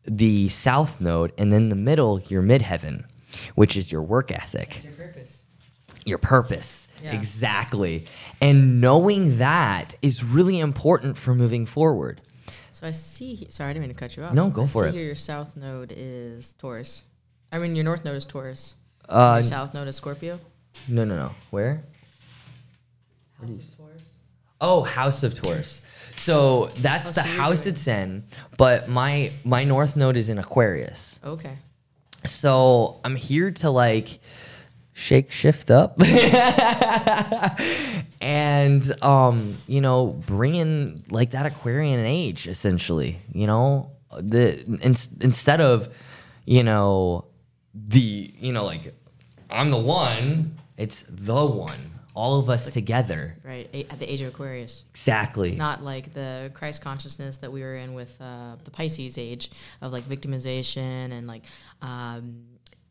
the 0.05 0.49
south 0.49 1.01
node, 1.01 1.33
and 1.37 1.51
then 1.51 1.69
the 1.69 1.75
middle, 1.75 2.21
your 2.21 2.41
midheaven, 2.41 3.05
which 3.55 3.75
is 3.75 3.91
your 3.91 4.01
work 4.01 4.31
ethic 4.31 4.83
Your 4.83 4.93
purpose. 4.93 5.43
your 6.05 6.17
purpose. 6.17 6.87
Yeah. 7.03 7.15
Exactly. 7.15 8.05
And 8.41 8.81
knowing 8.81 9.37
that 9.37 9.95
is 10.01 10.23
really 10.23 10.59
important 10.59 11.17
for 11.17 11.35
moving 11.35 11.65
forward. 11.67 12.21
So 12.71 12.87
I 12.87 12.91
see. 12.91 13.45
Sorry, 13.49 13.69
I 13.69 13.73
didn't 13.73 13.81
mean 13.87 13.93
to 13.93 13.99
cut 13.99 14.15
you 14.17 14.23
off. 14.23 14.33
No, 14.33 14.49
go 14.49 14.63
I 14.63 14.67
for 14.67 14.83
see 14.83 14.89
it. 14.89 14.93
Here, 14.95 15.05
your 15.05 15.15
south 15.15 15.55
node 15.57 15.93
is 15.95 16.53
Taurus. 16.53 17.03
I 17.51 17.59
mean, 17.59 17.75
your 17.75 17.83
north 17.85 18.03
node 18.05 18.15
is 18.15 18.25
Taurus. 18.25 18.75
Uh, 19.09 19.35
your 19.41 19.43
south 19.43 19.73
node 19.73 19.87
is 19.87 19.95
Scorpio. 19.95 20.39
no, 20.87 21.03
no, 21.05 21.15
no. 21.15 21.31
Where? 21.51 21.83
House 23.39 23.49
of 23.49 23.77
Taurus. 23.77 24.03
Oh, 24.59 24.81
House 24.83 25.23
of 25.23 25.33
Taurus. 25.33 25.81
So 26.15 26.71
that's 26.79 27.05
Oh, 27.07 27.11
the 27.11 27.21
so 27.21 27.27
house 27.27 27.63
doing- 27.63 27.73
it's 27.73 27.87
in, 27.87 28.23
but 28.57 28.89
my 28.89 29.31
my 29.45 29.63
north 29.63 29.95
node 29.95 30.17
is 30.17 30.29
in 30.29 30.37
Aquarius. 30.39 31.19
Okay. 31.23 31.57
So 32.25 32.99
I'm 33.05 33.15
here 33.15 33.51
to 33.51 33.69
like 33.69 34.19
shake 34.93 35.31
shift 35.31 35.69
up 35.69 35.95
and 38.19 39.03
um 39.03 39.55
you 39.67 39.79
know 39.79 40.07
bring 40.25 40.55
in 40.55 40.95
like 41.11 41.29
that 41.31 41.45
aquarian 41.45 42.03
age 42.03 42.47
essentially 42.47 43.19
you 43.31 43.45
know 43.45 43.91
the 44.19 44.59
in, 44.65 44.95
instead 45.21 45.61
of 45.61 45.87
you 46.45 46.63
know 46.63 47.25
the 47.75 48.33
you 48.39 48.51
know 48.51 48.65
like 48.65 48.95
i'm 49.49 49.69
the 49.71 49.77
one 49.77 50.57
it's 50.77 51.03
the 51.09 51.45
one 51.45 51.79
all 52.13 52.39
of 52.39 52.49
us 52.49 52.73
together 52.73 53.35
Right. 53.43 53.69
A- 53.75 53.85
at 53.91 53.99
the 53.99 54.11
age 54.11 54.21
of 54.21 54.29
Aquarius. 54.29 54.83
exactly 54.89 55.51
Not 55.55 55.83
like 55.83 56.13
the 56.15 56.49
Christ 56.55 56.81
consciousness 56.81 57.37
that 57.37 57.51
we 57.51 57.61
were 57.61 57.75
in 57.75 57.93
with 57.93 58.19
uh, 58.19 58.55
the 58.63 58.71
Pisces 58.71 59.19
age 59.19 59.51
of 59.83 59.91
like 59.91 60.03
victimization 60.03 61.11
and 61.11 61.27
like, 61.27 61.43
um, 61.83 62.43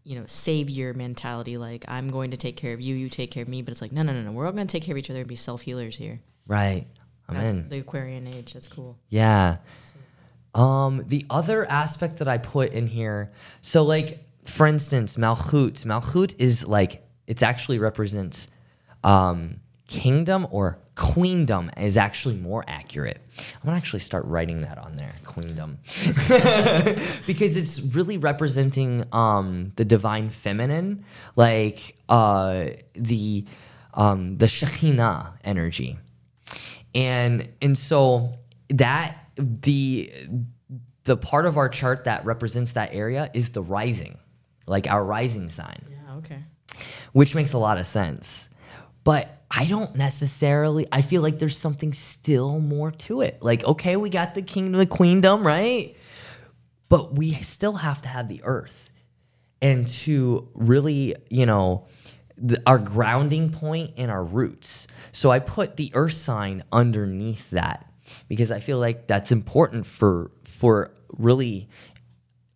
you 0.04 0.16
know, 0.16 0.25
savior 0.26 0.94
mentality. 0.94 1.56
Like, 1.56 1.84
I'm 1.88 2.08
going 2.10 2.30
to 2.30 2.36
take 2.36 2.56
care 2.56 2.72
of 2.72 2.80
you, 2.80 2.94
you 2.94 3.08
take 3.08 3.32
care 3.32 3.42
of 3.42 3.48
me. 3.48 3.62
But 3.62 3.72
it's 3.72 3.82
like, 3.82 3.90
no, 3.90 4.02
no, 4.04 4.12
no, 4.12 4.22
no. 4.22 4.30
We're 4.30 4.46
all 4.46 4.52
going 4.52 4.68
to 4.68 4.70
take 4.70 4.84
care 4.84 4.92
of 4.94 4.98
each 4.98 5.10
other 5.10 5.18
and 5.18 5.28
be 5.28 5.34
self 5.34 5.62
healers 5.62 5.96
here. 5.96 6.20
right 6.46 6.86
i'm 7.28 7.34
That's 7.34 7.50
in 7.50 7.68
the 7.68 7.78
Aquarian 7.80 8.28
age. 8.28 8.52
That's 8.52 8.68
cool. 8.68 8.96
Yeah. 9.08 9.56
Um, 10.54 11.02
the 11.08 11.26
other 11.30 11.68
aspect 11.68 12.18
that 12.18 12.28
I 12.28 12.38
put 12.38 12.72
in 12.72 12.86
here, 12.86 13.32
so 13.60 13.82
like 13.82 14.25
for 14.47 14.67
instance, 14.67 15.17
Malchut. 15.17 15.85
Malchut 15.85 16.35
is 16.38 16.65
like 16.65 17.07
it's 17.26 17.43
actually 17.43 17.79
represents 17.79 18.49
um, 19.05 19.61
kingdom 19.88 20.47
or 20.50 20.79
queendom 20.95 21.71
is 21.76 21.97
actually 21.97 22.37
more 22.37 22.65
accurate. 22.67 23.21
I'm 23.38 23.67
gonna 23.67 23.76
actually 23.76 24.00
start 24.00 24.25
writing 24.25 24.62
that 24.62 24.79
on 24.79 24.97
there, 24.97 25.12
queendom, 25.25 25.79
because 27.26 27.57
it's 27.57 27.81
really 27.81 28.19
representing 28.19 29.05
um, 29.12 29.73
the 29.76 29.85
divine 29.85 30.31
feminine, 30.31 31.05
like 31.37 31.97
uh, 32.09 32.69
the 32.95 33.45
um, 33.95 34.38
the 34.38 34.47
Shekhinah 34.47 35.35
energy 35.45 35.99
and 36.97 37.49
and 37.61 37.76
so 37.76 38.33
that 38.71 39.29
the 39.37 40.12
the 41.05 41.17
part 41.17 41.47
of 41.47 41.57
our 41.57 41.69
chart 41.69 42.05
that 42.05 42.25
represents 42.25 42.73
that 42.73 42.88
area 42.93 43.31
is 43.35 43.50
the 43.50 43.62
rising 43.62 44.19
like 44.66 44.87
our 44.88 45.04
rising 45.04 45.50
sign. 45.50 45.82
Yeah. 45.90 46.16
Okay. 46.18 46.40
which 47.12 47.35
makes 47.35 47.52
a 47.52 47.58
lot 47.58 47.78
of 47.78 47.87
sense. 47.87 48.49
But 49.04 49.32
i 49.49 49.64
don't 49.64 49.94
necessarily 49.94 50.88
i 50.90 51.00
feel 51.02 51.23
like 51.23 51.38
there's 51.38 51.56
something 51.56 51.92
still 51.92 52.58
more 52.58 52.90
to 52.90 53.20
it. 53.20 53.38
Like 53.42 53.64
okay 53.64 53.96
we 53.96 54.11
got 54.11 54.35
the 54.35 54.42
kingdom 54.42 54.78
the 54.78 54.87
queendom 54.87 55.46
right? 55.46 55.94
But 56.88 57.14
we 57.14 57.35
still 57.42 57.75
have 57.75 58.02
to 58.02 58.08
have 58.08 58.28
the 58.28 58.40
earth. 58.44 58.90
And 59.62 59.87
to 60.04 60.49
really 60.54 61.14
you 61.30 61.46
know 61.46 61.87
the, 62.37 62.61
our 62.66 62.78
grounding 62.78 63.50
point 63.50 63.92
and 63.96 64.11
our 64.11 64.25
roots. 64.25 64.87
So 65.12 65.30
i 65.30 65.38
put 65.38 65.76
the 65.76 65.90
earth 65.94 66.12
sign 66.14 66.62
underneath 66.73 67.49
that 67.50 67.87
because 68.28 68.50
i 68.50 68.61
feel 68.61 68.78
like 68.78 69.06
that's 69.06 69.32
important 69.32 69.87
for 69.87 70.30
for 70.44 70.90
really 71.18 71.68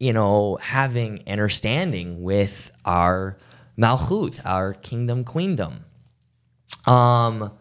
you 0.00 0.12
know 0.12 0.58
having 0.60 1.22
understanding 1.28 2.22
with 2.22 2.72
our 2.84 3.38
malchut 3.78 4.40
our 4.44 4.74
kingdom 4.74 5.22
queendom 5.22 5.84
um, 6.86 7.52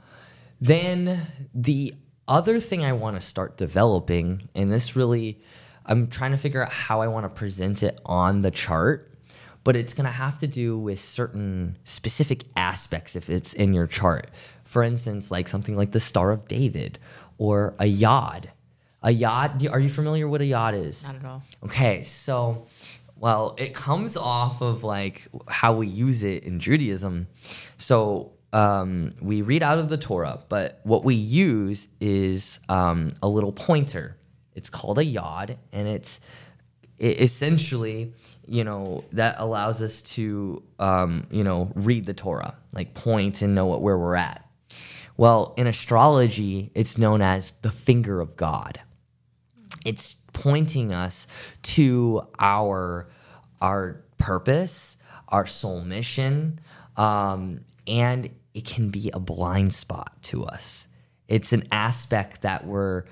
then 0.62 1.27
the 1.53 1.93
other 2.27 2.60
thing 2.60 2.84
I 2.84 2.93
want 2.93 3.19
to 3.19 3.27
start 3.27 3.58
developing, 3.58 4.50
and 4.55 4.72
this 4.72 4.96
really, 4.96 5.41
I'm 5.86 6.08
trying 6.08 6.31
to 6.31 6.38
figure 6.38 6.63
out 6.63 6.72
how 6.72 7.01
I 7.01 7.08
want 7.08 7.25
to 7.25 7.29
present 7.29 7.84
it 7.84 8.00
on 8.05 8.41
the 8.41 8.51
chart, 8.51 9.17
but 9.63 9.75
it's 9.75 9.93
going 9.93 10.05
to 10.05 10.12
have 10.12 10.38
to 10.39 10.48
do 10.48 10.77
with 10.77 11.00
certain 11.00 11.77
specific 11.84 12.46
aspects 12.55 13.15
if 13.15 13.29
it's 13.29 13.53
in 13.53 13.74
your 13.74 13.88
chart. 13.88 14.29
For 14.63 14.84
instance, 14.84 15.31
like 15.31 15.48
something 15.48 15.75
like 15.75 15.91
the 15.91 16.00
Star 16.00 16.31
of 16.31 16.48
David 16.48 17.00
or 17.38 17.74
a 17.79 17.88
yod. 17.88 18.51
A 19.01 19.12
yod, 19.12 19.65
are 19.68 19.79
you 19.79 19.89
familiar 19.89 20.27
what 20.27 20.41
a 20.41 20.46
yod 20.46 20.75
is? 20.75 21.03
Not 21.03 21.15
at 21.15 21.25
all. 21.25 21.44
Okay, 21.63 22.03
so 22.03 22.68
well, 23.20 23.56
it 23.58 23.74
comes 23.74 24.15
off 24.15 24.62
of 24.62 24.84
like 24.84 25.27
how 25.48 25.74
we 25.74 25.88
use 25.88 26.24
it 26.24 26.44
in 26.44 26.60
Judaism. 26.60 27.27
So 27.77 28.32
um, 28.53 29.12
we 29.22 29.41
read 29.41 29.62
out 29.62 29.77
of 29.77 29.89
the 29.89 29.98
Torah, 29.98 30.39
but 30.50 30.79
what 30.84 31.03
we 31.03 31.15
use 31.15 31.88
is 32.00 32.60
um, 32.70 33.13
a 33.22 33.27
little 33.27 33.51
pointer. 33.51 34.18
It's 34.56 34.70
called 34.70 34.98
a 34.98 35.06
yod, 35.06 35.58
and 35.72 35.88
it's 35.88 36.20
it 36.98 37.22
essentially, 37.22 38.13
you 38.48 38.63
know, 38.63 39.06
that 39.13 39.36
allows 39.38 39.82
us 39.82 40.01
to, 40.01 40.63
um, 40.79 41.27
you 41.32 41.44
know, 41.44 41.72
read 41.75 42.06
the 42.06 42.13
Torah, 42.13 42.56
like 42.74 42.94
point 42.94 43.41
and 43.41 43.56
know 43.56 43.65
what, 43.65 43.82
where 43.82 43.98
we're 43.98 44.15
at. 44.15 44.46
Well, 45.15 45.53
in 45.58 45.68
astrology, 45.68 46.72
it's 46.75 46.98
known 46.98 47.22
as 47.22 47.51
the 47.62 47.72
finger 47.72 48.22
of 48.22 48.36
God 48.36 48.79
it's 49.89 50.15
pointing 50.34 50.93
us 50.93 51.27
to 51.63 52.22
our 52.38 53.10
our 53.60 54.03
purpose, 54.19 54.98
our 55.27 55.48
soul 55.48 55.81
mission, 55.81 56.60
um, 56.96 57.62
and 57.88 58.29
it 58.53 58.65
can 58.65 58.89
be 58.89 59.10
a 59.12 59.19
blind 59.19 59.74
spot 59.74 60.13
to 60.22 60.46
us. 60.46 60.88
It's 61.27 61.51
an 61.53 61.67
aspect 61.72 62.43
that 62.43 62.65
we're. 62.65 63.05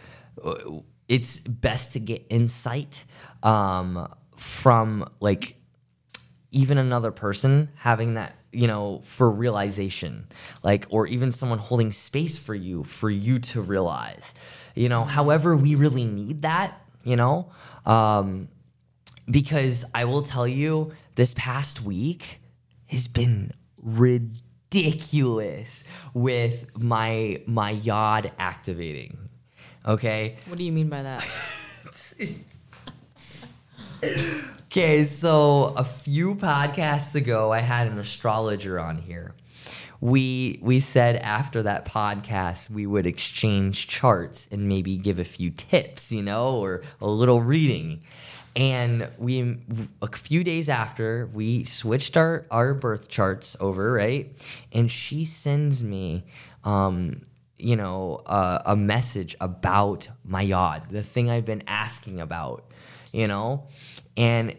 It's 1.07 1.39
best 1.39 1.93
to 1.93 1.99
get 1.99 2.25
insight 2.29 3.05
um, 3.41 4.13
from 4.35 5.09
like 5.19 5.55
even 6.51 6.77
another 6.77 7.11
person 7.11 7.69
having 7.75 8.13
that 8.13 8.35
you 8.51 8.67
know 8.67 9.01
for 9.03 9.29
realization 9.29 10.27
like 10.63 10.85
or 10.89 11.07
even 11.07 11.31
someone 11.31 11.59
holding 11.59 11.91
space 11.91 12.37
for 12.37 12.55
you 12.55 12.83
for 12.83 13.09
you 13.09 13.39
to 13.39 13.61
realize 13.61 14.33
you 14.75 14.89
know 14.89 15.03
however 15.03 15.55
we 15.55 15.75
really 15.75 16.05
need 16.05 16.41
that 16.41 16.79
you 17.03 17.15
know 17.15 17.49
um 17.85 18.47
because 19.29 19.85
i 19.93 20.05
will 20.05 20.21
tell 20.21 20.47
you 20.47 20.91
this 21.15 21.33
past 21.35 21.81
week 21.81 22.39
has 22.87 23.07
been 23.07 23.51
ridiculous 23.81 25.83
with 26.13 26.65
my 26.77 27.41
my 27.45 27.71
yod 27.71 28.31
activating 28.39 29.17
okay 29.85 30.37
What 30.47 30.57
do 30.57 30.63
you 30.63 30.71
mean 30.71 30.89
by 30.89 31.03
that? 31.03 31.25
Okay, 34.77 35.05
so 35.05 35.73
a 35.75 35.83
few 35.83 36.35
podcasts 36.35 37.15
ago, 37.15 37.51
I 37.51 37.61
had 37.61 37.87
an 37.87 37.97
astrologer 37.97 38.79
on 38.79 38.99
here. 38.99 39.33
We 40.01 40.59
we 40.61 40.81
said 40.81 41.15
after 41.15 41.63
that 41.63 41.85
podcast 41.85 42.69
we 42.69 42.85
would 42.85 43.07
exchange 43.07 43.87
charts 43.87 44.47
and 44.51 44.69
maybe 44.69 44.95
give 44.95 45.17
a 45.17 45.23
few 45.23 45.49
tips, 45.49 46.11
you 46.11 46.21
know, 46.21 46.57
or 46.57 46.83
a 47.01 47.07
little 47.07 47.41
reading. 47.41 48.03
And 48.55 49.09
we 49.17 49.57
a 50.03 50.15
few 50.15 50.43
days 50.43 50.69
after 50.69 51.27
we 51.33 51.63
switched 51.63 52.15
our 52.15 52.45
our 52.51 52.75
birth 52.75 53.09
charts 53.09 53.57
over, 53.59 53.91
right? 53.91 54.31
And 54.71 54.91
she 54.91 55.25
sends 55.25 55.83
me 55.83 56.23
um 56.63 57.23
you 57.57 57.75
know, 57.75 58.21
uh, 58.27 58.61
a 58.63 58.75
message 58.75 59.35
about 59.41 60.07
my 60.23 60.43
yod, 60.43 60.83
the 60.91 61.01
thing 61.01 61.31
I've 61.31 61.45
been 61.45 61.63
asking 61.65 62.21
about, 62.21 62.69
you 63.11 63.27
know? 63.27 63.65
And 64.15 64.55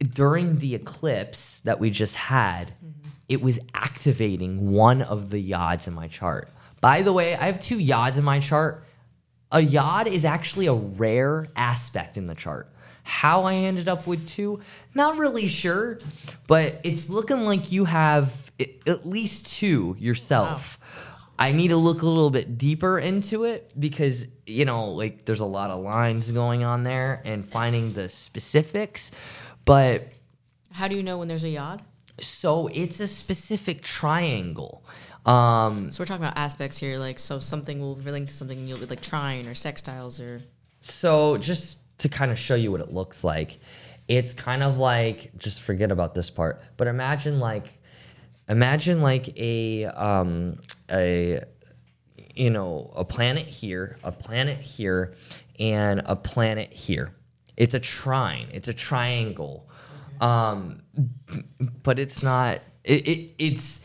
during 0.00 0.58
the 0.58 0.74
eclipse 0.74 1.60
that 1.64 1.78
we 1.78 1.90
just 1.90 2.14
had, 2.14 2.72
mm-hmm. 2.84 3.08
it 3.28 3.42
was 3.42 3.58
activating 3.74 4.72
one 4.72 5.02
of 5.02 5.30
the 5.30 5.50
yods 5.50 5.86
in 5.86 5.94
my 5.94 6.08
chart. 6.08 6.48
By 6.80 7.02
the 7.02 7.12
way, 7.12 7.34
I 7.34 7.46
have 7.46 7.60
two 7.60 7.78
yods 7.78 8.18
in 8.18 8.24
my 8.24 8.40
chart. 8.40 8.84
A 9.52 9.60
yod 9.60 10.06
is 10.06 10.24
actually 10.24 10.66
a 10.66 10.74
rare 10.74 11.48
aspect 11.56 12.16
in 12.16 12.26
the 12.26 12.34
chart. 12.34 12.72
How 13.02 13.42
I 13.44 13.54
ended 13.54 13.88
up 13.88 14.06
with 14.06 14.26
two, 14.26 14.60
not 14.94 15.18
really 15.18 15.48
sure, 15.48 15.98
but 16.46 16.80
it's 16.84 17.10
looking 17.10 17.40
like 17.40 17.72
you 17.72 17.84
have 17.84 18.32
at 18.86 19.04
least 19.06 19.46
two 19.46 19.96
yourself. 19.98 20.78
I 21.38 21.52
need 21.52 21.68
to 21.68 21.76
look 21.76 22.02
a 22.02 22.06
little 22.06 22.30
bit 22.30 22.58
deeper 22.58 22.98
into 22.98 23.44
it 23.44 23.72
because, 23.78 24.26
you 24.46 24.66
know, 24.66 24.90
like 24.90 25.24
there's 25.24 25.40
a 25.40 25.46
lot 25.46 25.70
of 25.70 25.82
lines 25.82 26.30
going 26.30 26.64
on 26.64 26.84
there 26.84 27.22
and 27.24 27.48
finding 27.48 27.94
the 27.94 28.10
specifics. 28.10 29.10
But 29.70 30.08
How 30.72 30.88
do 30.88 30.96
you 30.96 31.02
know 31.04 31.18
when 31.18 31.28
there's 31.28 31.44
a 31.44 31.48
yod? 31.48 31.82
so 32.20 32.66
it's 32.66 32.98
a 32.98 33.06
specific 33.06 33.82
triangle. 33.82 34.84
Um, 35.24 35.92
So 35.92 36.02
we're 36.02 36.06
talking 36.06 36.24
about 36.24 36.36
aspects 36.36 36.76
here, 36.76 36.98
like 36.98 37.20
so 37.20 37.38
something 37.38 37.78
will 37.78 37.94
relate 37.94 38.26
to 38.26 38.34
something 38.34 38.66
you'll 38.66 38.80
be 38.80 38.86
like 38.86 39.00
trine 39.00 39.46
or 39.46 39.54
sextiles 39.54 40.18
or 40.20 40.42
So 40.80 41.36
just 41.38 41.78
to 41.98 42.08
kind 42.08 42.32
of 42.32 42.38
show 42.38 42.56
you 42.56 42.72
what 42.72 42.80
it 42.80 42.92
looks 42.92 43.22
like, 43.22 43.60
it's 44.08 44.34
kind 44.34 44.64
of 44.64 44.76
like 44.76 45.30
just 45.38 45.62
forget 45.62 45.92
about 45.92 46.16
this 46.16 46.30
part, 46.30 46.60
but 46.76 46.88
imagine 46.88 47.38
like 47.38 47.72
imagine 48.48 49.02
like 49.02 49.38
a 49.38 49.84
um 49.86 50.58
a 50.90 51.44
you 52.34 52.50
know, 52.50 52.92
a 52.96 53.04
planet 53.04 53.46
here, 53.46 53.98
a 54.02 54.10
planet 54.10 54.56
here, 54.58 55.14
and 55.60 56.02
a 56.06 56.16
planet 56.16 56.72
here. 56.72 57.14
It's 57.62 57.74
a 57.74 57.80
trine, 57.80 58.48
it's 58.52 58.68
a 58.68 58.74
triangle. 58.74 59.68
Um 60.20 60.82
but 61.82 61.98
it's 61.98 62.22
not 62.22 62.58
it, 62.84 63.06
it 63.12 63.30
it's 63.38 63.80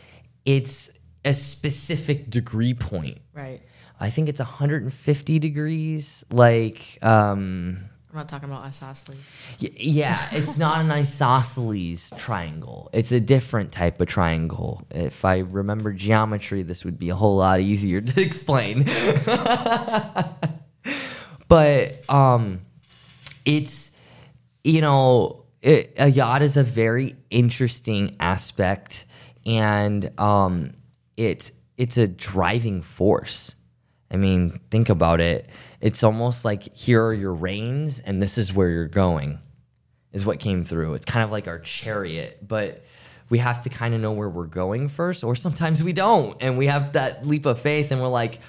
it's 0.45 0.89
a 1.25 1.33
specific 1.33 2.29
degree 2.29 2.73
point. 2.73 3.17
right. 3.33 3.61
I 3.99 4.09
think 4.09 4.27
it's 4.29 4.39
150 4.39 5.39
degrees. 5.39 6.23
Like, 6.29 6.99
um, 7.01 7.77
I'm 8.11 8.15
not 8.17 8.27
talking 8.29 8.49
about 8.49 8.61
isosceles. 8.65 9.17
y- 9.61 9.69
yeah, 10.01 10.19
it's 10.33 10.57
not 10.57 10.81
an 10.81 10.91
isosceles 10.91 12.11
triangle. 12.17 12.89
It's 12.93 13.11
a 13.13 13.21
different 13.21 13.71
type 13.71 14.01
of 14.01 14.07
triangle. 14.09 14.85
If 14.91 15.23
I 15.23 15.39
remember 15.39 15.93
geometry, 15.93 16.61
this 16.61 16.83
would 16.85 16.99
be 16.99 17.09
a 17.09 17.15
whole 17.15 17.37
lot 17.37 17.61
easier 17.61 18.01
to 18.01 18.21
explain. 18.29 18.83
but 21.47 22.09
um, 22.09 22.61
it's 23.45 23.91
you 24.63 24.81
know 24.81 25.45
it, 25.61 25.93
a 25.97 26.09
yod 26.09 26.41
is 26.41 26.57
a 26.57 26.63
very 26.63 27.15
interesting 27.29 28.15
aspect, 28.19 29.05
and 29.45 30.11
um, 30.19 30.73
it's 31.17 31.51
it's 31.77 31.97
a 31.97 32.07
driving 32.07 32.81
force. 32.81 33.55
I 34.11 34.17
mean, 34.17 34.59
think 34.69 34.89
about 34.89 35.19
it. 35.19 35.49
It's 35.81 36.03
almost 36.03 36.45
like 36.45 36.75
here 36.75 37.03
are 37.03 37.13
your 37.13 37.33
reins, 37.33 37.99
and 37.99 38.21
this 38.21 38.37
is 38.37 38.53
where 38.53 38.69
you're 38.69 38.87
going, 38.87 39.39
is 40.13 40.25
what 40.25 40.39
came 40.39 40.63
through. 40.63 40.93
It's 40.93 41.05
kind 41.05 41.23
of 41.23 41.31
like 41.31 41.47
our 41.47 41.59
chariot, 41.59 42.47
but 42.47 42.85
we 43.29 43.39
have 43.39 43.63
to 43.63 43.69
kind 43.69 43.95
of 43.95 44.01
know 44.01 44.11
where 44.11 44.29
we're 44.29 44.45
going 44.45 44.87
first, 44.87 45.23
or 45.23 45.35
sometimes 45.35 45.81
we 45.83 45.93
don't, 45.93 46.41
and 46.41 46.57
we 46.57 46.67
have 46.67 46.93
that 46.93 47.25
leap 47.25 47.45
of 47.45 47.59
faith, 47.59 47.91
and 47.91 47.99
we're 47.99 48.07
like, 48.07 48.39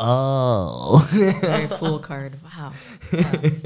oh. 0.00 1.08
Very 1.12 1.66
fool 1.78 1.98
card. 1.98 2.36
Wow. 2.42 2.72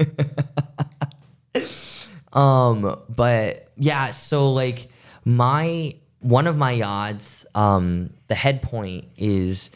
Um, 2.31 3.01
but 3.09 3.71
yeah, 3.75 4.11
so 4.11 4.53
like 4.53 4.89
my 5.25 5.95
one 6.19 6.45
of 6.45 6.55
my 6.57 6.75
yods, 6.75 7.45
um, 7.55 8.11
the 8.27 8.35
head 8.35 8.61
point 8.61 9.05
is 9.17 9.71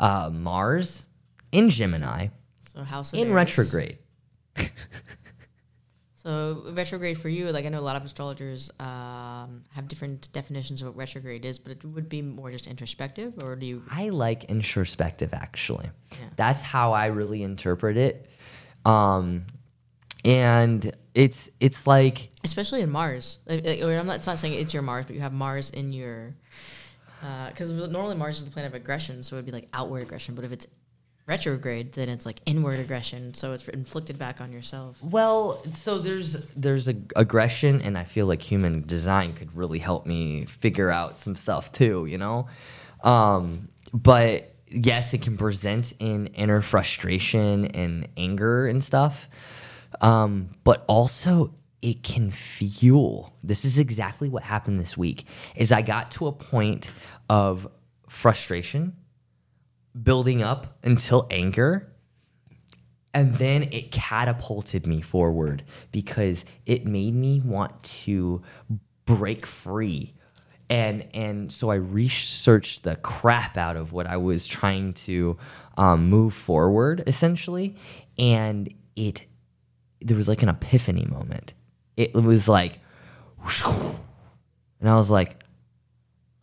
uh 0.00 0.28
Mars 0.32 1.06
in 1.52 1.70
Gemini 1.70 2.28
So 2.66 2.82
house 2.82 3.12
of 3.12 3.20
in 3.20 3.26
Aries. 3.28 3.34
retrograde. 3.34 3.98
So 6.16 6.64
retrograde 6.72 7.18
for 7.18 7.28
you, 7.28 7.50
like 7.50 7.66
I 7.66 7.68
know 7.68 7.80
a 7.80 7.82
lot 7.82 7.96
of 7.96 8.04
astrologers 8.06 8.70
um, 8.80 9.62
have 9.84 9.88
different 9.88 10.32
definitions 10.32 10.82
of 10.82 10.88
what 10.88 10.96
retrograde 10.96 11.44
is, 11.44 11.58
but 11.58 11.72
it 11.72 11.84
would 11.84 12.08
be 12.08 12.22
more 12.22 12.50
just 12.50 12.66
introspective, 12.66 13.34
or 13.42 13.54
do 13.56 13.66
you? 13.66 13.82
I 13.90 14.08
like 14.08 14.44
introspective 14.44 15.34
actually. 15.34 15.90
Yeah. 16.12 16.18
That's 16.36 16.62
how 16.62 16.92
I 16.92 17.06
really 17.06 17.42
interpret 17.42 17.96
it. 17.96 18.28
Um 18.84 19.46
and 20.24 20.94
it's 21.14 21.50
it's 21.60 21.86
like 21.86 22.30
especially 22.44 22.80
in 22.80 22.90
Mars. 22.90 23.38
Like, 23.46 23.64
like, 23.64 23.82
I'm 23.82 24.06
not, 24.06 24.16
it's 24.16 24.26
not 24.26 24.38
saying 24.38 24.54
it's 24.54 24.72
your 24.72 24.82
Mars, 24.82 25.04
but 25.06 25.14
you 25.14 25.20
have 25.20 25.32
Mars 25.32 25.70
in 25.70 25.90
your. 25.90 26.34
Because 27.48 27.70
normally 27.70 28.16
Mars 28.16 28.38
is 28.38 28.44
the 28.44 28.50
planet 28.50 28.70
of 28.70 28.74
aggression, 28.74 29.22
so 29.22 29.36
it 29.36 29.38
would 29.38 29.46
be 29.46 29.52
like 29.52 29.68
outward 29.72 30.02
aggression. 30.02 30.34
But 30.34 30.44
if 30.44 30.52
it's 30.52 30.66
retrograde, 31.26 31.92
then 31.92 32.08
it's 32.08 32.26
like 32.26 32.40
inward 32.44 32.78
aggression, 32.80 33.32
so 33.34 33.52
it's 33.52 33.66
inflicted 33.68 34.18
back 34.18 34.40
on 34.40 34.52
yourself. 34.52 35.02
Well, 35.02 35.62
so 35.70 35.98
there's 35.98 36.32
there's 36.52 36.88
a 36.88 36.96
aggression, 37.16 37.80
and 37.80 37.96
I 37.96 38.04
feel 38.04 38.26
like 38.26 38.42
human 38.42 38.82
design 38.86 39.32
could 39.32 39.54
really 39.56 39.78
help 39.78 40.06
me 40.06 40.44
figure 40.46 40.90
out 40.90 41.18
some 41.18 41.36
stuff 41.36 41.72
too. 41.72 42.06
You 42.06 42.18
know, 42.18 42.48
um, 43.02 43.68
but 43.92 44.54
yes, 44.68 45.14
it 45.14 45.22
can 45.22 45.36
present 45.36 45.94
in 45.98 46.26
inner 46.28 46.60
frustration 46.60 47.66
and 47.66 48.08
anger 48.16 48.66
and 48.66 48.84
stuff, 48.84 49.28
um, 50.00 50.50
but 50.62 50.84
also 50.88 51.54
it 51.80 52.02
can 52.02 52.30
fuel. 52.30 53.34
This 53.42 53.64
is 53.64 53.78
exactly 53.78 54.28
what 54.28 54.42
happened 54.42 54.78
this 54.78 54.96
week. 54.96 55.26
Is 55.56 55.72
I 55.72 55.80
got 55.80 56.10
to 56.12 56.26
a 56.26 56.32
point 56.32 56.92
of 57.30 57.66
frustration 58.08 58.94
building 60.00 60.42
up 60.42 60.78
until 60.82 61.26
anger. 61.30 61.90
And 63.12 63.36
then 63.36 63.64
it 63.64 63.92
catapulted 63.92 64.86
me 64.86 65.00
forward 65.00 65.62
because 65.92 66.44
it 66.66 66.84
made 66.84 67.14
me 67.14 67.40
want 67.40 67.80
to 67.82 68.42
break 69.06 69.46
free. 69.46 70.14
And 70.68 71.06
and 71.12 71.52
so 71.52 71.70
i 71.70 71.74
researched 71.74 72.84
the 72.84 72.96
crap 72.96 73.58
out 73.58 73.76
of 73.76 73.92
what 73.92 74.06
i 74.06 74.16
was 74.16 74.46
trying 74.46 74.94
to 74.94 75.36
um, 75.76 76.08
move 76.08 76.32
forward 76.34 77.04
essentially. 77.06 77.76
And 78.18 78.72
it 78.96 79.26
there 80.00 80.16
was 80.16 80.26
like 80.26 80.42
an 80.42 80.48
epiphany 80.48 81.04
moment. 81.04 81.54
It 81.96 82.14
was 82.14 82.48
like 82.48 82.80
and 84.80 84.88
i 84.88 84.96
was 84.96 85.10
like 85.10 85.42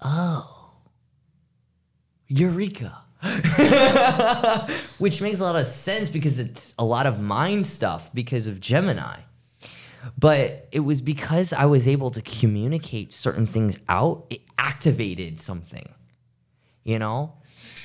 oh 0.01 0.71
eureka 2.27 3.01
which 4.97 5.21
makes 5.21 5.39
a 5.39 5.43
lot 5.43 5.55
of 5.55 5.67
sense 5.67 6.10
because 6.10 6.39
it's 6.39 6.73
a 6.79 6.86
lot 6.86 7.05
of 7.05 7.21
mind 7.21 7.67
stuff 7.67 8.12
because 8.13 8.47
of 8.47 8.60
Gemini. 8.60 9.19
But 10.17 10.67
it 10.71 10.79
was 10.79 11.01
because 11.01 11.53
I 11.53 11.65
was 11.65 11.88
able 11.88 12.10
to 12.12 12.21
communicate 12.21 13.13
certain 13.13 13.45
things 13.45 13.77
out, 13.88 14.25
it 14.31 14.41
activated 14.57 15.39
something, 15.39 15.88
you 16.84 16.97
know? 16.97 17.34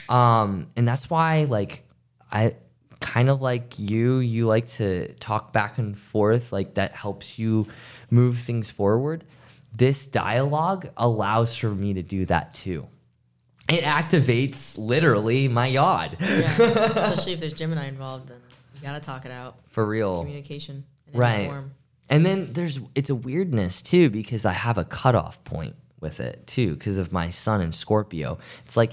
Um, 0.09 0.69
and 0.77 0.89
that's 0.89 1.11
why, 1.11 1.45
like, 1.45 1.87
I 2.33 2.57
kind 3.01 3.29
of 3.29 3.43
like 3.43 3.79
you, 3.79 4.19
you 4.19 4.47
like 4.47 4.69
to 4.69 5.13
talk 5.15 5.53
back 5.53 5.77
and 5.77 5.99
forth, 5.99 6.53
like, 6.53 6.75
that 6.75 6.93
helps 6.93 7.39
you 7.39 7.67
move 8.11 8.39
things 8.39 8.71
forward. 8.71 9.25
This 9.75 10.07
dialogue 10.07 10.89
allows 10.97 11.55
for 11.55 11.69
me 11.69 11.93
to 11.93 12.03
do 12.03 12.25
that 12.27 12.55
too 12.55 12.87
it 13.69 13.85
activates 13.85 14.79
literally 14.79 15.49
my 15.49 15.67
yod. 15.67 16.17
Yeah, 16.21 16.57
especially 16.61 17.33
if 17.33 17.41
there's 17.41 17.53
Gemini 17.53 17.89
involved, 17.89 18.29
then 18.29 18.39
you 18.75 18.81
gotta 18.83 19.01
talk 19.01 19.25
it 19.25 19.31
out. 19.31 19.57
for 19.69 19.87
real. 19.87 20.21
Communication 20.21 20.85
in 21.13 21.19
right. 21.19 21.47
form. 21.49 21.73
and 22.09 22.25
then 22.25 22.53
there's 22.53 22.81
it's 22.95 23.11
a 23.11 23.15
weirdness 23.15 23.81
too 23.81 24.11
because 24.11 24.45
i 24.45 24.53
have 24.53 24.77
a 24.77 24.85
cutoff 24.85 25.43
point 25.45 25.77
with 26.01 26.21
it 26.21 26.47
too 26.47 26.75
because 26.75 26.99
of 26.99 27.13
my 27.13 27.31
sun 27.31 27.61
in 27.61 27.73
scorpio. 27.73 28.39
It's 28.65 28.77
like 28.77 28.93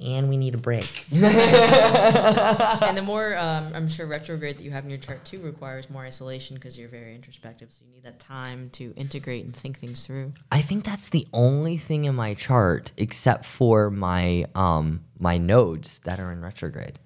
and 0.00 0.28
we 0.28 0.36
need 0.36 0.54
a 0.54 0.58
break 0.58 1.06
and 1.12 2.96
the 2.96 3.02
more 3.02 3.36
um, 3.36 3.72
I'm 3.74 3.88
sure 3.88 4.06
retrograde 4.06 4.58
that 4.58 4.64
you 4.64 4.70
have 4.70 4.84
in 4.84 4.90
your 4.90 4.98
chart 4.98 5.24
too 5.24 5.40
requires 5.40 5.90
more 5.90 6.02
isolation 6.04 6.54
because 6.54 6.78
you're 6.78 6.88
very 6.88 7.14
introspective. 7.14 7.72
So 7.72 7.84
you 7.86 7.92
need 7.94 8.04
that 8.04 8.18
time 8.18 8.70
to 8.70 8.92
integrate 8.96 9.44
and 9.44 9.54
think 9.54 9.78
things 9.78 10.06
through. 10.06 10.32
i 10.52 10.60
think 10.60 10.84
that's 10.84 11.08
the 11.10 11.26
only 11.32 11.76
thing 11.76 12.04
in 12.04 12.14
my 12.14 12.34
chart 12.34 12.92
except 12.96 13.44
for 13.44 13.90
my 13.90 14.44
um 14.54 15.00
my 15.18 15.38
nodes 15.38 16.00
that 16.04 16.20
are 16.20 16.32
in 16.32 16.40
retrograde 16.42 16.98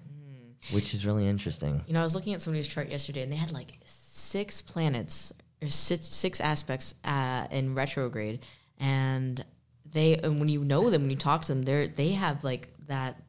which 0.71 0.93
is 0.93 1.05
really 1.05 1.27
interesting 1.27 1.81
You 1.87 1.93
know, 1.93 1.99
I 1.99 2.03
was 2.03 2.15
looking 2.15 2.33
at 2.33 2.41
somebody's 2.41 2.67
chart 2.69 2.89
yesterday, 2.89 3.21
and 3.21 3.31
they 3.31 3.35
had 3.35 3.51
like 3.51 3.73
six 3.85 4.61
planets 4.61 5.33
or 5.61 5.67
six, 5.67 6.05
six 6.05 6.39
aspects 6.39 6.95
uh, 7.03 7.47
in 7.51 7.75
retrograde, 7.75 8.45
and 8.79 9.43
they 9.91 10.15
and 10.17 10.39
when 10.39 10.47
you 10.47 10.63
know 10.63 10.89
them, 10.89 11.01
when 11.03 11.11
you 11.11 11.17
talk 11.17 11.41
to 11.43 11.47
them, 11.49 11.63
they're 11.63 11.87
they 11.87 12.11
have 12.11 12.43
like 12.45 12.69
that. 12.87 13.21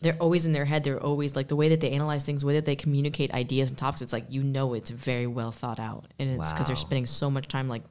They're 0.00 0.16
always 0.20 0.44
in 0.44 0.52
their 0.52 0.66
head. 0.66 0.84
They're 0.84 1.02
always 1.02 1.34
like 1.34 1.48
the 1.48 1.56
way 1.56 1.70
that 1.70 1.80
they 1.80 1.92
analyze 1.92 2.26
things, 2.26 2.42
the 2.42 2.46
way 2.46 2.54
that 2.54 2.66
they 2.66 2.76
communicate 2.76 3.32
ideas 3.32 3.70
and 3.70 3.78
topics. 3.78 4.02
It's 4.02 4.12
like 4.12 4.26
you 4.28 4.42
know 4.42 4.74
it's 4.74 4.90
very 4.90 5.26
well 5.26 5.50
thought 5.50 5.80
out, 5.80 6.12
and 6.18 6.28
it's 6.30 6.52
because 6.52 6.66
they're 6.66 6.76
spending 6.76 7.06
so 7.06 7.30
much 7.30 7.48
time 7.48 7.68
like 7.68 7.84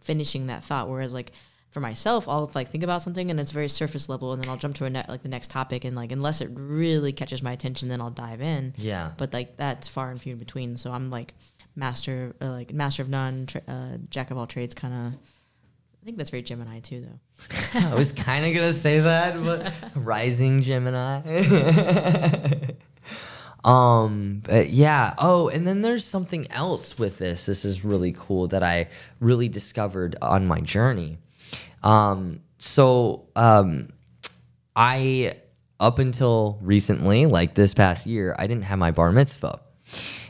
finishing 0.00 0.46
that 0.46 0.62
thought. 0.62 0.88
Whereas 0.88 1.12
like 1.12 1.32
for 1.70 1.80
myself, 1.80 2.28
I'll 2.28 2.48
like 2.54 2.68
think 2.68 2.84
about 2.84 3.02
something 3.02 3.30
and 3.30 3.40
it's 3.40 3.50
very 3.50 3.68
surface 3.68 4.08
level, 4.08 4.32
and 4.32 4.40
then 4.40 4.48
I'll 4.48 4.56
jump 4.56 4.76
to 4.76 4.84
a 4.84 4.90
ne- 4.90 5.04
like 5.08 5.22
the 5.22 5.28
next 5.28 5.50
topic, 5.50 5.84
and 5.84 5.96
like 5.96 6.12
unless 6.12 6.40
it 6.40 6.50
really 6.52 7.12
catches 7.12 7.42
my 7.42 7.50
attention, 7.52 7.88
then 7.88 8.00
I'll 8.00 8.10
dive 8.10 8.40
in 8.40 8.74
yeah 8.78 9.10
but 9.16 9.32
like 9.32 9.56
that's 9.56 9.88
far 9.88 10.10
and 10.10 10.20
few 10.20 10.34
in 10.34 10.38
between. 10.38 10.76
So 10.76 10.92
I'm 10.92 11.10
like 11.10 11.34
master, 11.74 12.34
uh, 12.40 12.50
like 12.52 12.72
master 12.72 13.02
of 13.02 13.08
none, 13.08 13.46
tra- 13.46 13.62
uh, 13.66 13.96
jack 14.08 14.30
of 14.30 14.38
all 14.38 14.46
trades 14.46 14.74
kind 14.74 14.94
of. 14.94 15.20
I 16.06 16.08
think 16.08 16.18
that's 16.18 16.30
very 16.30 16.44
Gemini 16.44 16.78
too, 16.78 17.00
though. 17.00 17.18
I 17.80 17.96
was 17.96 18.12
kind 18.12 18.46
of 18.46 18.54
gonna 18.54 18.72
say 18.72 19.00
that, 19.00 19.42
but 19.42 19.72
rising 19.96 20.62
Gemini. 20.62 21.20
um, 23.64 24.40
but 24.44 24.68
yeah. 24.68 25.14
Oh, 25.18 25.48
and 25.48 25.66
then 25.66 25.82
there's 25.82 26.04
something 26.04 26.48
else 26.52 26.96
with 26.96 27.18
this. 27.18 27.46
This 27.46 27.64
is 27.64 27.84
really 27.84 28.14
cool 28.16 28.46
that 28.46 28.62
I 28.62 28.88
really 29.18 29.48
discovered 29.48 30.14
on 30.22 30.46
my 30.46 30.60
journey. 30.60 31.18
Um, 31.82 32.40
so 32.58 33.26
um, 33.34 33.88
I 34.76 35.32
up 35.80 35.98
until 35.98 36.60
recently, 36.62 37.26
like 37.26 37.56
this 37.56 37.74
past 37.74 38.06
year, 38.06 38.36
I 38.38 38.46
didn't 38.46 38.62
have 38.62 38.78
my 38.78 38.92
bar 38.92 39.10
mitzvah. 39.10 39.58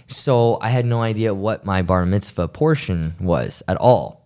So 0.06 0.56
I 0.62 0.70
had 0.70 0.86
no 0.86 1.02
idea 1.02 1.34
what 1.34 1.66
my 1.66 1.82
bar 1.82 2.06
mitzvah 2.06 2.48
portion 2.48 3.14
was 3.20 3.62
at 3.68 3.76
all. 3.76 4.25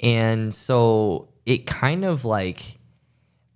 And 0.00 0.52
so 0.52 1.28
it 1.46 1.66
kind 1.66 2.04
of 2.04 2.24
like 2.24 2.78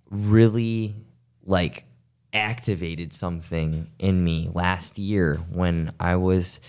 really 0.09 0.95
like 1.43 1.85
activated 2.33 3.13
something 3.13 3.87
in 3.99 4.23
me 4.23 4.49
last 4.53 4.97
year 4.97 5.39
when 5.51 5.91
I 5.99 6.17
was 6.17 6.59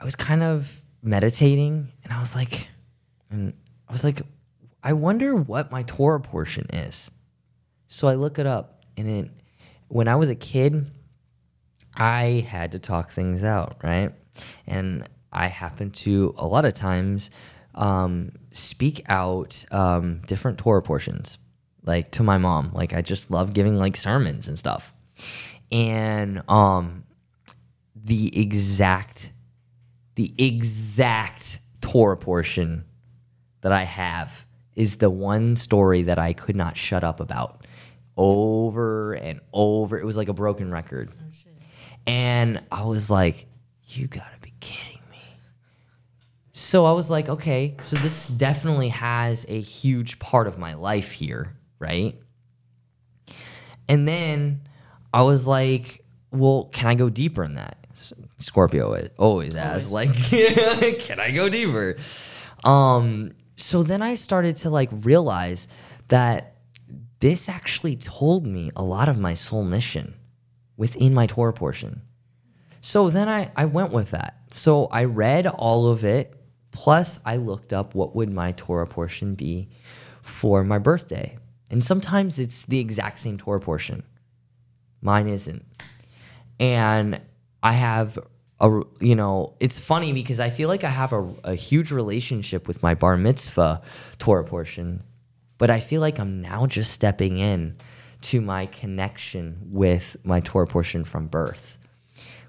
I 0.00 0.04
was 0.04 0.14
kind 0.14 0.42
of 0.42 0.80
meditating 1.02 1.88
and 2.04 2.12
I 2.12 2.20
was 2.20 2.34
like 2.34 2.68
and 3.30 3.52
I 3.88 3.92
was 3.92 4.04
like 4.04 4.22
I 4.82 4.92
wonder 4.92 5.36
what 5.36 5.70
my 5.70 5.82
Torah 5.82 6.20
portion 6.20 6.66
is. 6.72 7.10
So 7.88 8.08
I 8.08 8.14
look 8.14 8.38
it 8.38 8.46
up 8.46 8.84
and 8.96 9.08
it 9.08 9.30
when 9.88 10.06
I 10.08 10.16
was 10.16 10.28
a 10.28 10.36
kid 10.36 10.90
I 11.96 12.46
had 12.48 12.72
to 12.72 12.78
talk 12.78 13.10
things 13.10 13.42
out, 13.42 13.78
right? 13.82 14.12
And 14.66 15.08
I 15.32 15.48
happen 15.48 15.90
to 15.90 16.34
a 16.38 16.46
lot 16.46 16.64
of 16.64 16.74
times 16.74 17.30
um, 17.80 18.32
speak 18.52 19.02
out 19.08 19.64
um, 19.72 20.20
different 20.26 20.58
Torah 20.58 20.82
portions, 20.82 21.38
like 21.84 22.12
to 22.12 22.22
my 22.22 22.38
mom. 22.38 22.70
Like 22.72 22.92
I 22.92 23.02
just 23.02 23.30
love 23.30 23.54
giving 23.54 23.76
like 23.76 23.96
sermons 23.96 24.46
and 24.46 24.58
stuff. 24.58 24.94
And 25.72 26.42
um, 26.48 27.04
the 27.96 28.38
exact, 28.38 29.32
the 30.14 30.32
exact 30.38 31.60
Torah 31.80 32.16
portion 32.16 32.84
that 33.62 33.72
I 33.72 33.84
have 33.84 34.46
is 34.76 34.96
the 34.96 35.10
one 35.10 35.56
story 35.56 36.02
that 36.02 36.18
I 36.18 36.34
could 36.34 36.56
not 36.56 36.76
shut 36.76 37.02
up 37.02 37.18
about 37.18 37.66
over 38.16 39.14
and 39.14 39.40
over. 39.52 39.98
It 39.98 40.04
was 40.04 40.16
like 40.16 40.28
a 40.28 40.34
broken 40.34 40.70
record. 40.70 41.10
And 42.06 42.62
I 42.70 42.84
was 42.84 43.10
like, 43.10 43.46
you 43.84 44.06
gotta 44.06 44.38
be 44.42 44.52
kidding. 44.60 44.89
So 46.52 46.84
I 46.84 46.92
was 46.92 47.10
like, 47.10 47.28
okay, 47.28 47.76
so 47.82 47.96
this 47.96 48.26
definitely 48.28 48.88
has 48.88 49.46
a 49.48 49.60
huge 49.60 50.18
part 50.18 50.46
of 50.46 50.58
my 50.58 50.74
life 50.74 51.12
here, 51.12 51.56
right? 51.78 52.18
And 53.88 54.06
then 54.06 54.62
I 55.12 55.22
was 55.22 55.46
like, 55.46 56.04
well, 56.32 56.68
can 56.72 56.88
I 56.88 56.94
go 56.94 57.08
deeper 57.08 57.44
in 57.44 57.54
that? 57.54 57.76
Scorpio 58.38 59.08
always 59.18 59.54
asks, 59.54 59.90
like, 59.90 60.12
can 60.14 61.20
I 61.20 61.30
go 61.32 61.48
deeper? 61.48 61.96
Um, 62.64 63.32
so 63.56 63.82
then 63.82 64.02
I 64.02 64.14
started 64.14 64.56
to 64.58 64.70
like 64.70 64.88
realize 64.92 65.68
that 66.08 66.56
this 67.20 67.48
actually 67.48 67.96
told 67.96 68.46
me 68.46 68.70
a 68.74 68.82
lot 68.82 69.08
of 69.08 69.18
my 69.18 69.34
soul 69.34 69.64
mission 69.64 70.14
within 70.76 71.12
my 71.12 71.26
Torah 71.26 71.52
portion. 71.52 72.02
So 72.80 73.10
then 73.10 73.28
I, 73.28 73.50
I 73.56 73.66
went 73.66 73.92
with 73.92 74.10
that. 74.12 74.38
So 74.50 74.86
I 74.86 75.04
read 75.04 75.46
all 75.46 75.88
of 75.88 76.04
it, 76.04 76.34
plus 76.70 77.20
I 77.24 77.36
looked 77.36 77.72
up 77.72 77.94
what 77.94 78.14
would 78.14 78.30
my 78.30 78.52
Torah 78.52 78.86
portion 78.86 79.34
be 79.34 79.68
for 80.22 80.64
my 80.64 80.78
birthday. 80.78 81.36
And 81.70 81.84
sometimes 81.84 82.38
it's 82.38 82.64
the 82.66 82.78
exact 82.78 83.20
same 83.20 83.38
Torah 83.38 83.60
portion. 83.60 84.02
Mine 85.02 85.28
isn't. 85.28 85.64
And 86.58 87.20
I 87.62 87.72
have 87.72 88.18
a, 88.60 88.82
you 89.00 89.14
know, 89.14 89.54
it's 89.60 89.78
funny 89.78 90.12
because 90.12 90.40
I 90.40 90.50
feel 90.50 90.68
like 90.68 90.84
I 90.84 90.90
have 90.90 91.12
a, 91.12 91.28
a 91.44 91.54
huge 91.54 91.92
relationship 91.92 92.68
with 92.68 92.82
my 92.82 92.94
bar 92.94 93.16
mitzvah 93.16 93.82
Torah 94.18 94.44
portion, 94.44 95.02
but 95.58 95.70
I 95.70 95.80
feel 95.80 96.00
like 96.00 96.18
I'm 96.18 96.42
now 96.42 96.66
just 96.66 96.92
stepping 96.92 97.38
in 97.38 97.76
to 98.22 98.40
my 98.40 98.66
connection 98.66 99.58
with 99.70 100.16
my 100.24 100.40
Torah 100.40 100.66
portion 100.66 101.04
from 101.04 101.26
birth, 101.26 101.78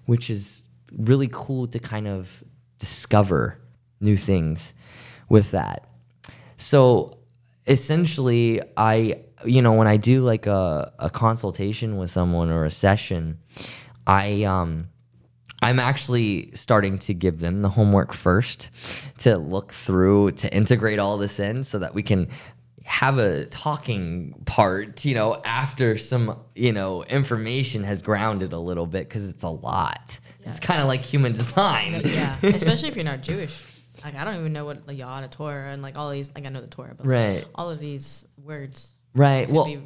which 0.05 0.29
is 0.29 0.63
really 0.97 1.29
cool 1.31 1.67
to 1.67 1.79
kind 1.79 2.07
of 2.07 2.43
discover 2.79 3.57
new 4.01 4.17
things 4.17 4.73
with 5.29 5.51
that. 5.51 5.87
So 6.57 7.17
essentially, 7.67 8.61
I, 8.75 9.21
you 9.45 9.61
know, 9.61 9.73
when 9.73 9.87
I 9.87 9.97
do 9.97 10.21
like 10.21 10.47
a, 10.47 10.91
a 10.99 11.09
consultation 11.09 11.97
with 11.97 12.11
someone 12.11 12.49
or 12.49 12.65
a 12.65 12.71
session, 12.71 13.39
I, 14.05 14.43
um, 14.43 14.89
I'm 15.61 15.79
actually 15.79 16.51
starting 16.55 16.97
to 16.99 17.13
give 17.13 17.39
them 17.39 17.59
the 17.59 17.69
homework 17.69 18.13
first 18.13 18.71
to 19.19 19.37
look 19.37 19.71
through, 19.71 20.31
to 20.33 20.53
integrate 20.53 20.99
all 20.99 21.17
this 21.17 21.39
in 21.39 21.63
so 21.63 21.79
that 21.79 21.93
we 21.93 22.01
can 22.01 22.27
have 22.83 23.19
a 23.19 23.45
talking 23.45 24.33
part, 24.45 25.05
you 25.05 25.13
know, 25.13 25.39
after 25.45 25.97
some, 25.97 26.37
you 26.55 26.73
know, 26.73 27.03
information 27.03 27.83
has 27.83 28.01
grounded 28.01 28.53
a 28.53 28.59
little 28.59 28.87
bit 28.87 29.07
because 29.07 29.29
it's 29.29 29.43
a 29.43 29.49
lot. 29.49 30.19
Yeah, 30.41 30.49
it's 30.49 30.59
kind 30.59 30.81
of 30.81 30.87
like 30.87 31.01
human 31.01 31.33
design. 31.33 32.01
yeah, 32.05 32.37
especially 32.43 32.89
if 32.89 32.95
you're 32.95 33.05
not 33.05 33.21
Jewish. 33.21 33.63
Like 34.03 34.15
I 34.15 34.23
don't 34.23 34.35
even 34.35 34.53
know 34.53 34.65
what 34.65 34.87
like 34.87 34.97
Yad, 34.97 35.29
Torah, 35.31 35.71
and 35.71 35.81
like 35.81 35.97
all 35.97 36.09
these. 36.09 36.33
Like 36.33 36.45
I 36.45 36.49
know 36.49 36.61
the 36.61 36.67
Torah, 36.67 36.93
but 36.95 37.05
right, 37.05 37.45
all 37.55 37.69
of 37.69 37.79
these 37.79 38.25
words. 38.43 38.93
Right. 39.13 39.49
Well, 39.49 39.65
be... 39.65 39.81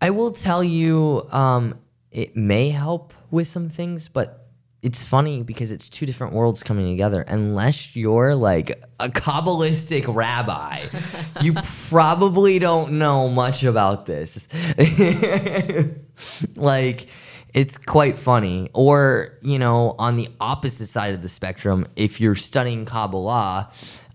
I 0.00 0.10
will 0.10 0.32
tell 0.32 0.62
you, 0.62 1.26
um, 1.30 1.78
it 2.10 2.36
may 2.36 2.70
help 2.70 3.14
with 3.30 3.48
some 3.48 3.68
things, 3.68 4.08
but 4.08 4.44
it's 4.84 5.02
funny 5.02 5.42
because 5.42 5.70
it's 5.70 5.88
two 5.88 6.04
different 6.04 6.34
worlds 6.34 6.62
coming 6.62 6.92
together. 6.92 7.22
Unless 7.22 7.96
you're 7.96 8.34
like 8.34 8.82
a 9.00 9.08
Kabbalistic 9.08 10.14
rabbi, 10.14 10.82
you 11.40 11.54
probably 11.88 12.58
don't 12.58 12.92
know 12.92 13.30
much 13.30 13.64
about 13.64 14.04
this. 14.04 14.46
like, 16.56 17.06
it's 17.54 17.78
quite 17.78 18.18
funny. 18.18 18.68
Or, 18.74 19.38
you 19.40 19.58
know, 19.58 19.94
on 19.98 20.16
the 20.16 20.28
opposite 20.40 20.88
side 20.88 21.14
of 21.14 21.22
the 21.22 21.28
spectrum, 21.28 21.86
if 21.96 22.20
you're 22.20 22.34
studying 22.34 22.84
Kabbalah, 22.84 23.70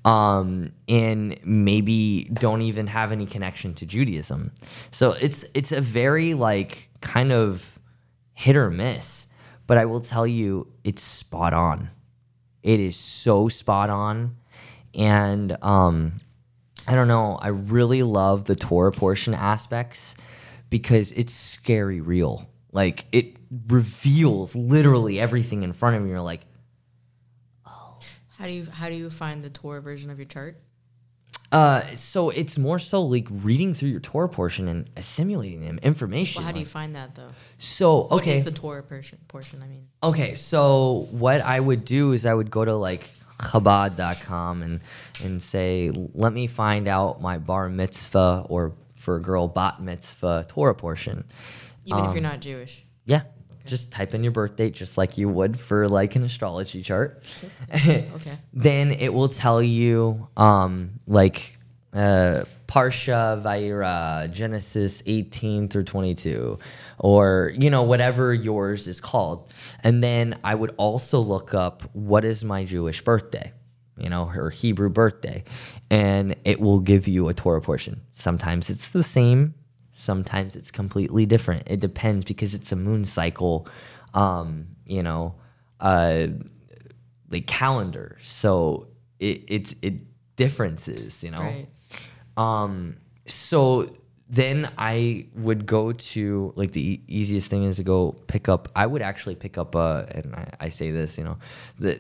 um, 0.06 0.72
and 0.88 1.40
maybe 1.44 2.30
don't 2.34 2.62
even 2.62 2.88
have 2.88 3.12
any 3.12 3.26
connection 3.26 3.74
to 3.76 3.86
Judaism. 3.86 4.52
So 4.92 5.12
it's 5.14 5.46
it's 5.54 5.72
a 5.72 5.82
very 5.82 6.34
like 6.36 6.90
kind 7.02 7.32
of 7.32 7.80
hit 8.34 8.56
or 8.56 8.70
miss 8.70 9.28
but 9.70 9.78
I 9.78 9.86
will 9.86 10.02
tell 10.02 10.26
you, 10.26 10.66
it's 10.84 11.04
spot 11.04 11.54
on. 11.54 11.92
It 12.64 12.80
is 12.80 12.98
so 12.98 13.50
spot 13.50 13.92
on. 13.92 14.36
And 14.96 15.56
um, 15.62 16.22
I 16.88 16.96
don't 16.96 17.08
know, 17.08 17.36
I 17.36 17.50
really 17.50 18.02
love 18.02 18.46
the 18.46 18.56
Torah 18.56 18.92
portion 18.92 19.36
aspects 19.36 20.16
because 20.72 21.12
it's 21.12 21.34
scary 21.34 22.02
real. 22.02 22.50
Like 22.72 23.06
it 23.12 23.38
reveals 23.68 24.56
literally 24.56 25.20
everything 25.20 25.64
in 25.64 25.74
front 25.74 25.96
of 25.96 26.04
you. 26.04 26.10
You're 26.10 26.22
like, 26.22 26.42
oh. 27.66 27.98
How 28.38 28.46
do 28.46 28.52
you 28.52 28.66
how 28.66 28.90
do 28.90 28.96
you 28.96 29.10
find 29.10 29.44
the 29.44 29.50
Torah 29.50 29.82
version 29.82 30.10
of 30.10 30.18
your 30.18 30.28
chart? 30.28 30.58
Uh, 31.52 31.84
so 31.96 32.30
it's 32.30 32.60
more 32.60 32.78
so 32.78 33.02
like 33.02 33.28
reading 33.30 33.74
through 33.74 33.90
your 33.90 34.00
Torah 34.00 34.30
portion 34.30 34.68
and 34.68 34.88
assimilating 34.96 35.62
them 35.62 35.80
information. 35.82 36.42
Well, 36.42 36.46
how 36.46 36.52
do 36.52 36.60
you 36.60 36.66
find 36.66 36.96
that 36.96 37.16
though? 37.16 37.30
So 37.58 38.08
okay, 38.12 38.32
what 38.32 38.40
is 38.40 38.44
the 38.44 38.52
Torah 38.52 38.84
portion? 38.84 39.18
Portion, 39.28 39.64
I 39.64 39.68
mean. 39.68 39.88
Okay, 40.04 40.36
so 40.36 41.08
what 41.10 41.42
I 41.42 41.60
would 41.60 41.86
do 41.86 42.12
is 42.12 42.28
I 42.28 42.34
would 42.36 42.52
go 42.52 42.64
to 42.66 42.76
like 42.76 43.10
Chabad.com 43.40 44.62
and 44.62 44.82
and 45.24 45.42
say, 45.42 45.92
let 46.14 46.34
me 46.34 46.46
find 46.46 46.88
out 46.88 47.20
my 47.20 47.40
bar 47.40 47.68
mitzvah 47.68 48.46
or 48.48 48.74
for 48.94 49.16
a 49.16 49.22
girl 49.22 49.48
bat 49.48 49.82
mitzvah 49.82 50.46
Torah 50.50 50.76
portion. 50.76 51.24
Even 51.86 52.00
um, 52.00 52.06
if 52.06 52.12
you're 52.12 52.18
um, 52.18 52.24
not 52.24 52.40
Jewish. 52.40 52.86
Yeah, 53.06 53.24
just 53.66 53.92
type 53.92 54.14
in 54.14 54.24
your 54.24 54.32
birth 54.32 54.56
date 54.56 54.74
just 54.74 54.98
like 54.98 55.18
you 55.18 55.30
would 55.30 55.60
for 55.60 55.88
like 55.88 56.16
an 56.16 56.24
astrology 56.24 56.84
chart. 56.84 57.24
okay. 57.74 58.38
then 58.54 58.92
it 58.92 59.14
will 59.14 59.30
tell 59.30 59.62
you 59.62 60.28
um, 60.36 61.00
like 61.08 61.58
uh, 61.94 62.44
Parsha, 62.68 63.42
Vayera, 63.42 64.32
Genesis 64.32 65.02
18 65.06 65.70
through 65.70 65.86
22, 65.86 66.60
or 67.00 67.54
you 67.58 67.70
know 67.70 67.84
whatever 67.84 68.34
yours 68.34 68.88
is 68.88 69.00
called. 69.00 69.52
And 69.84 70.04
then 70.04 70.38
I 70.44 70.56
would 70.56 70.74
also 70.78 71.20
look 71.20 71.54
up 71.54 71.84
what 71.94 72.26
is 72.26 72.44
my 72.44 72.66
Jewish 72.66 73.04
birthday, 73.04 73.54
you 73.98 74.10
know, 74.10 74.26
her 74.26 74.50
Hebrew 74.50 74.90
birthday, 74.90 75.44
and 75.90 76.36
it 76.44 76.60
will 76.60 76.80
give 76.80 77.08
you 77.08 77.28
a 77.28 77.34
Torah 77.34 77.62
portion. 77.62 78.02
Sometimes 78.14 78.70
it's 78.70 78.90
the 78.90 79.04
same 79.04 79.56
Sometimes 80.00 80.56
it's 80.56 80.72
completely 80.72 81.26
different. 81.26 81.64
It 81.68 81.80
depends 81.80 82.24
because 82.24 82.54
it's 82.54 82.72
a 82.72 82.76
moon 82.76 83.04
cycle, 83.04 83.68
um, 84.14 84.68
you 84.86 85.04
know, 85.04 85.36
uh, 85.80 86.28
like 87.30 87.48
calendar. 87.48 88.18
So 88.24 88.88
it 89.20 89.44
it 89.48 89.74
it 89.82 89.94
differences, 90.38 91.22
you 91.24 91.32
know. 91.32 91.40
Right. 91.42 91.68
Um, 92.38 92.96
so 93.28 93.94
then 94.30 94.72
I 94.78 95.26
would 95.36 95.66
go 95.66 95.92
to 95.92 96.54
like 96.56 96.72
the 96.72 96.92
e- 96.92 97.04
easiest 97.08 97.50
thing 97.50 97.64
is 97.64 97.76
to 97.78 97.84
go 97.84 98.14
pick 98.28 98.48
up. 98.48 98.70
I 98.76 98.86
would 98.86 99.02
actually 99.02 99.36
pick 99.36 99.58
up 99.58 99.76
a, 99.76 100.08
and 100.12 100.34
I, 100.36 100.50
I 100.62 100.70
say 100.70 100.92
this, 100.92 101.18
you 101.18 101.26
know, 101.26 101.38
the 101.78 102.00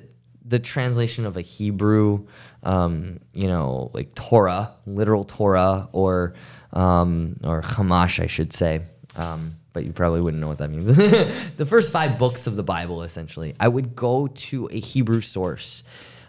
the 0.49 0.59
translation 0.59 1.25
of 1.25 1.37
a 1.37 1.41
Hebrew, 1.41 2.27
um, 2.63 3.19
you 3.33 3.47
know, 3.47 3.91
like 3.93 4.13
Torah, 4.15 4.71
literal 4.85 5.23
Torah, 5.23 5.87
or 5.91 6.33
um, 6.73 7.39
or 7.43 7.61
Chumash, 7.61 8.21
I 8.21 8.27
should 8.27 8.51
say. 8.51 8.81
Um, 9.15 9.53
but 9.73 9.85
you 9.85 9.93
probably 9.93 10.21
wouldn't 10.21 10.41
know 10.41 10.47
what 10.47 10.57
that 10.57 10.69
means. 10.69 10.87
the 11.57 11.65
first 11.65 11.91
five 11.91 12.17
books 12.17 12.47
of 12.47 12.55
the 12.55 12.63
Bible, 12.63 13.03
essentially. 13.03 13.55
I 13.59 13.67
would 13.67 13.95
go 13.95 14.27
to 14.27 14.67
a 14.71 14.79
Hebrew 14.79 15.21
source, 15.21 15.83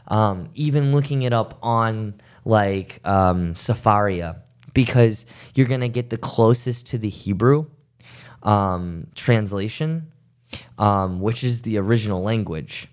um, 0.08 0.50
even 0.54 0.92
looking 0.92 1.22
it 1.22 1.32
up 1.32 1.58
on 1.62 2.14
like 2.44 3.00
um, 3.04 3.54
Sefaria, 3.54 4.36
because 4.74 5.26
you're 5.54 5.66
to 5.66 5.88
get 5.88 6.10
the 6.10 6.16
closest 6.16 6.86
to 6.88 6.98
the 6.98 7.08
Hebrew 7.08 7.66
um, 8.42 9.06
translation, 9.14 10.12
um, 10.78 11.20
which 11.20 11.42
is 11.42 11.62
the 11.62 11.78
original 11.78 12.22
language. 12.22 12.88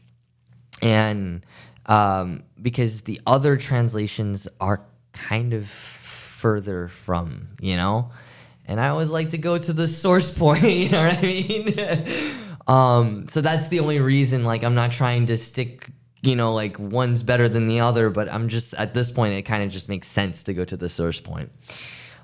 And 0.81 1.45
um, 1.87 2.43
because 2.61 3.01
the 3.01 3.21
other 3.25 3.57
translations 3.57 4.47
are 4.59 4.81
kind 5.13 5.53
of 5.53 5.67
further 5.67 6.87
from, 6.87 7.49
you 7.61 7.75
know? 7.75 8.11
And 8.65 8.79
I 8.79 8.89
always 8.89 9.09
like 9.09 9.31
to 9.31 9.37
go 9.37 9.57
to 9.57 9.73
the 9.73 9.87
source 9.87 10.33
point, 10.37 10.63
you 10.63 10.89
know 10.89 11.07
what 11.07 11.17
I 11.17 11.21
mean? 11.21 11.79
um, 12.67 13.27
so 13.29 13.41
that's 13.41 13.69
the 13.69 13.79
only 13.79 13.99
reason, 13.99 14.43
like, 14.43 14.63
I'm 14.63 14.75
not 14.75 14.91
trying 14.91 15.27
to 15.27 15.37
stick, 15.37 15.89
you 16.21 16.35
know, 16.35 16.53
like 16.53 16.77
one's 16.77 17.23
better 17.23 17.47
than 17.47 17.67
the 17.67 17.79
other, 17.79 18.09
but 18.09 18.31
I'm 18.31 18.49
just, 18.49 18.73
at 18.73 18.93
this 18.93 19.09
point, 19.09 19.33
it 19.33 19.43
kind 19.43 19.63
of 19.63 19.71
just 19.71 19.89
makes 19.89 20.07
sense 20.07 20.43
to 20.43 20.53
go 20.53 20.65
to 20.65 20.77
the 20.77 20.89
source 20.89 21.21
point. 21.21 21.51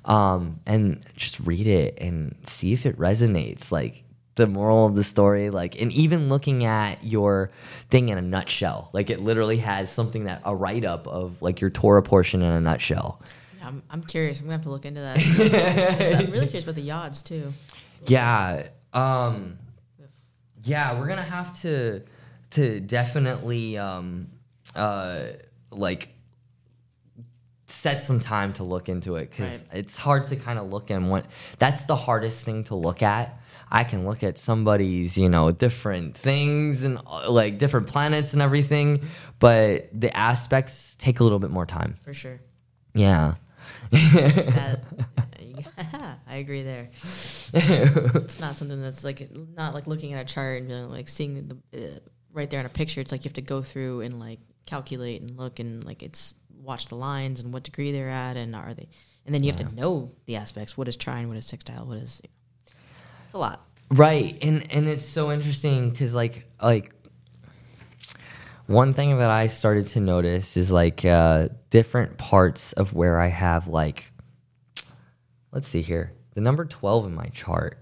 Um, 0.05 0.59
and 0.65 0.99
just 1.15 1.39
read 1.39 1.65
it 1.65 1.97
and 1.97 2.35
see 2.43 2.73
if 2.73 2.85
it 2.85 2.99
resonates. 2.99 3.71
Like, 3.71 4.02
the 4.35 4.47
moral 4.47 4.85
of 4.87 4.95
the 4.95 5.03
story 5.03 5.49
like 5.51 5.79
and 5.79 5.91
even 5.91 6.27
looking 6.29 6.65
at 6.65 7.03
your 7.03 7.51
thing 7.91 8.09
in 8.09 8.17
a 8.17 8.21
nutshell 8.21 8.89
like 8.93 9.09
it 9.11 9.19
literally 9.21 9.57
has 9.57 9.91
something 9.91 10.23
that 10.25 10.41
a 10.45 10.55
write-up 10.55 11.07
of 11.07 11.39
like 11.41 11.61
your 11.61 11.69
torah 11.69 12.01
portion 12.01 12.41
in 12.41 12.51
a 12.51 12.59
nutshell 12.61 13.21
Yeah, 13.59 13.67
I'm, 13.67 13.83
I'm 13.91 14.01
curious. 14.01 14.39
I'm 14.39 14.45
gonna 14.45 14.53
have 14.57 14.63
to 14.63 14.71
look 14.71 14.85
into 14.85 15.01
that. 15.01 15.17
I'm 16.19 16.31
really 16.31 16.47
curious 16.47 16.63
about 16.63 16.75
the 16.75 16.87
yods 16.87 17.23
too. 17.23 17.53
yeah 18.07 18.67
um 18.93 19.57
yeah 20.63 20.99
we're 20.99 21.07
gonna 21.07 21.21
have 21.21 21.59
to 21.61 22.01
to 22.51 22.79
definitely 22.79 23.77
um 23.77 24.27
uh 24.75 25.25
like 25.71 26.09
set 27.67 28.01
some 28.01 28.19
time 28.19 28.53
to 28.53 28.63
look 28.63 28.89
into 28.89 29.15
it 29.15 29.29
because 29.31 29.63
Right. 29.71 29.79
it's 29.79 29.97
hard 29.97 30.27
to 30.27 30.35
kind 30.35 30.59
of 30.59 30.67
look 30.69 30.89
and 30.89 31.09
what 31.09 31.25
that's 31.59 31.85
the 31.85 31.95
hardest 31.95 32.43
thing 32.45 32.63
to 32.65 32.75
look 32.75 33.01
at 33.01 33.39
i 33.73 33.83
can 33.83 34.05
look 34.05 34.23
at 34.23 34.37
somebody's 34.37 35.17
you 35.17 35.27
know 35.27 35.51
different 35.51 36.17
things 36.17 36.83
and 36.83 36.99
uh, 37.05 37.29
like 37.29 37.57
different 37.57 37.87
planets 37.87 38.31
and 38.31 38.41
everything 38.41 39.01
but 39.39 39.89
the 39.91 40.15
aspects 40.15 40.95
take 40.95 41.19
a 41.19 41.23
little 41.23 41.39
bit 41.39 41.49
more 41.51 41.65
time 41.65 41.97
For 42.05 42.13
sure. 42.13 42.39
yeah 42.93 43.35
That, 43.91 44.79
I 46.27 46.35
agree 46.37 46.63
there. 46.63 46.89
It's 47.53 48.39
not 48.39 48.57
something 48.57 48.81
that's 48.81 49.03
like 49.03 49.29
not 49.55 49.73
like 49.73 49.87
looking 49.87 50.13
at 50.13 50.21
a 50.21 50.33
chart 50.33 50.59
and 50.59 50.67
being 50.67 50.89
like 50.89 51.07
seeing 51.07 51.47
the 51.71 51.87
uh, 51.87 51.99
right 52.31 52.49
there 52.49 52.59
in 52.59 52.65
a 52.65 52.69
picture. 52.69 53.01
It's 53.01 53.11
like 53.11 53.23
you 53.23 53.29
have 53.29 53.33
to 53.35 53.41
go 53.41 53.61
through 53.61 54.01
and 54.01 54.19
like 54.19 54.39
calculate 54.65 55.21
and 55.21 55.37
look 55.37 55.59
and 55.59 55.83
like 55.83 56.01
it's 56.01 56.35
watch 56.61 56.87
the 56.87 56.95
lines 56.95 57.41
and 57.41 57.53
what 57.53 57.63
degree 57.63 57.91
they're 57.91 58.09
at 58.09 58.37
and 58.37 58.55
are 58.55 58.73
they 58.73 58.87
and 59.25 59.33
then 59.33 59.43
you 59.43 59.51
have 59.51 59.59
to 59.59 59.75
know 59.75 60.09
the 60.25 60.35
aspects. 60.37 60.77
What 60.77 60.87
is 60.87 60.95
trine? 60.95 61.27
What 61.27 61.37
is 61.37 61.45
sextile? 61.45 61.85
What 61.85 61.97
is 61.97 62.21
it's 63.33 63.35
a 63.35 63.39
lot. 63.39 63.65
Right, 63.89 64.37
and 64.43 64.71
and 64.71 64.87
it's 64.87 65.05
so 65.05 65.31
interesting 65.31 65.89
because 65.89 66.13
like 66.13 66.45
like 66.61 66.93
one 68.67 68.93
thing 68.93 69.17
that 69.17 69.31
I 69.31 69.47
started 69.47 69.87
to 69.87 69.99
notice 69.99 70.55
is 70.55 70.71
like 70.71 71.03
uh, 71.03 71.49
different 71.71 72.17
parts 72.17 72.73
of 72.73 72.93
where 72.93 73.19
I 73.19 73.27
have 73.27 73.67
like 73.67 74.11
let's 75.51 75.67
see 75.67 75.81
here 75.81 76.13
the 76.35 76.41
number 76.41 76.65
12 76.65 77.05
in 77.05 77.13
my 77.13 77.25
chart 77.25 77.77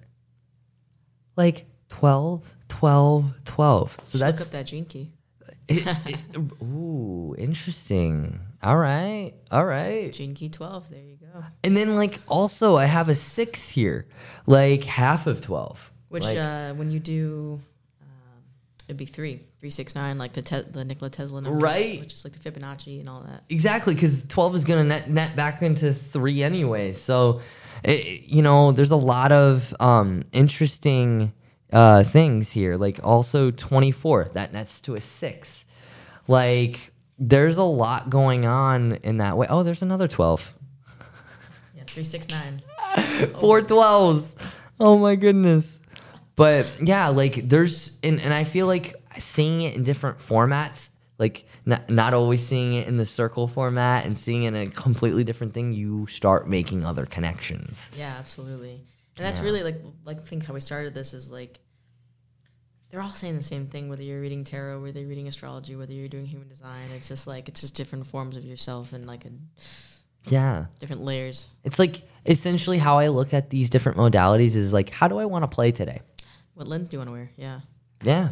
like 1.37 1.65
12 1.89 2.55
12 2.67 3.33
12 3.45 3.97
so 4.03 4.17
Look 4.17 4.25
that's 4.25 4.41
up 4.41 4.51
that 4.51 4.67
gene 4.67 4.85
key. 4.85 5.11
It, 5.67 5.87
it- 6.05 6.17
ooh 6.63 7.35
interesting 7.37 8.39
all 8.63 8.77
right 8.77 9.33
all 9.51 9.65
right 9.65 10.11
key 10.13 10.49
twelve. 10.49 10.89
There 10.89 10.99
you 10.99 11.17
go. 11.17 11.43
and 11.63 11.75
then 11.75 11.95
like 11.95 12.19
also 12.27 12.75
I 12.77 12.85
have 12.85 13.09
a 13.09 13.15
6 13.15 13.69
here 13.69 14.05
like 14.45 14.83
half 14.83 15.27
of 15.27 15.41
12 15.41 15.91
Which 16.09 16.23
Like- 16.25 16.37
uh, 16.37 16.73
when 16.73 16.91
you 16.91 16.99
do, 16.99 17.59
um, 18.01 18.43
it'd 18.87 18.97
be 18.97 19.05
three, 19.05 19.39
three, 19.59 19.69
six, 19.69 19.95
nine, 19.95 20.17
like 20.17 20.33
the 20.33 20.41
te- 20.41 20.67
the 20.71 20.83
Nikola 20.83 21.09
Tesla 21.09 21.41
numbers, 21.41 21.63
Right. 21.63 21.99
Which 22.01 22.13
is 22.13 22.25
like 22.25 22.33
the 22.33 22.51
Fibonacci 22.51 22.99
and 22.99 23.07
all 23.07 23.21
that. 23.21 23.43
Exactly, 23.49 23.93
because 23.93 24.25
12 24.27 24.55
is 24.55 24.65
going 24.65 24.83
to 24.83 24.87
net, 24.87 25.09
net 25.09 25.35
back 25.37 25.61
into 25.61 25.93
three 25.93 26.43
anyway. 26.43 26.93
So, 26.93 27.39
it, 27.83 28.23
you 28.27 28.41
know, 28.41 28.71
there's 28.73 28.91
a 28.91 28.95
lot 28.97 29.31
of 29.31 29.73
um, 29.79 30.23
interesting 30.33 31.31
uh, 31.71 32.03
things 32.03 32.51
here. 32.51 32.77
Like 32.77 32.99
also 33.03 33.51
24, 33.51 34.29
that 34.33 34.53
nets 34.53 34.81
to 34.81 34.95
a 34.95 35.01
six. 35.01 35.65
Like, 36.27 36.91
there's 37.17 37.57
a 37.57 37.63
lot 37.63 38.09
going 38.09 38.45
on 38.45 38.93
in 39.03 39.17
that 39.17 39.37
way. 39.37 39.47
Oh, 39.49 39.63
there's 39.63 39.81
another 39.81 40.07
12. 40.07 40.53
Yeah, 41.75 41.83
three, 41.87 42.03
six, 42.03 42.27
nine. 42.29 42.61
Four 43.39 43.61
12s. 43.61 44.35
Oh 44.79 44.97
my 44.97 45.15
goodness. 45.15 45.79
But 46.35 46.67
yeah, 46.81 47.07
like 47.09 47.47
there's, 47.47 47.97
and, 48.03 48.19
and 48.19 48.33
I 48.33 48.43
feel 48.43 48.67
like 48.67 48.95
seeing 49.19 49.61
it 49.61 49.75
in 49.75 49.83
different 49.83 50.17
formats, 50.17 50.89
like 51.17 51.45
not, 51.65 51.89
not 51.89 52.13
always 52.13 52.45
seeing 52.45 52.73
it 52.73 52.87
in 52.87 52.97
the 52.97 53.05
circle 53.05 53.47
format 53.47 54.05
and 54.05 54.17
seeing 54.17 54.43
it 54.43 54.49
in 54.49 54.55
a 54.55 54.67
completely 54.67 55.23
different 55.23 55.53
thing, 55.53 55.73
you 55.73 56.07
start 56.07 56.49
making 56.49 56.85
other 56.85 57.05
connections. 57.05 57.91
Yeah, 57.97 58.15
absolutely. 58.17 58.81
And 59.17 59.25
that's 59.25 59.39
Yeah. 59.39 59.45
really 59.45 59.63
like 59.63 59.81
like 60.05 60.25
think 60.25 60.45
how 60.45 60.53
we 60.53 60.61
started 60.61 60.93
this 60.93 61.13
is 61.13 61.31
like 61.31 61.59
they're 62.89 63.01
all 63.01 63.09
saying 63.11 63.37
the 63.37 63.43
same 63.43 63.67
thing. 63.67 63.87
Whether 63.89 64.03
you're 64.03 64.19
reading 64.21 64.43
tarot, 64.43 64.81
whether 64.81 64.99
you're 64.99 65.07
reading 65.09 65.27
astrology, 65.27 65.75
whether 65.75 65.93
you're 65.93 66.07
doing 66.09 66.25
human 66.25 66.47
design, 66.49 66.85
it's 66.95 67.07
just 67.07 67.25
like 67.27 67.47
it's 67.47 67.61
just 67.61 67.75
different 67.75 68.05
forms 68.07 68.35
of 68.37 68.43
yourself 68.43 68.91
and 68.93 69.05
like 69.07 69.25
a, 69.25 69.29
Yeah. 70.27 70.65
different 70.79 71.01
layers. 71.03 71.47
It's 71.63 71.79
like 71.79 72.03
essentially 72.25 72.77
how 72.77 72.97
I 72.99 73.07
look 73.07 73.33
at 73.33 73.49
these 73.49 73.69
different 73.69 73.97
modalities 73.97 74.55
is 74.55 74.73
like, 74.73 74.89
how 74.89 75.07
do 75.07 75.19
I 75.19 75.25
want 75.25 75.43
to 75.43 75.47
play 75.47 75.71
today? 75.71 76.01
What 76.53 76.67
lens 76.67 76.89
do 76.89 76.95
you 76.95 76.99
want 76.99 77.07
to 77.09 77.11
wear? 77.13 77.31
Yeah. 77.37 77.61
Yeah. 78.03 78.29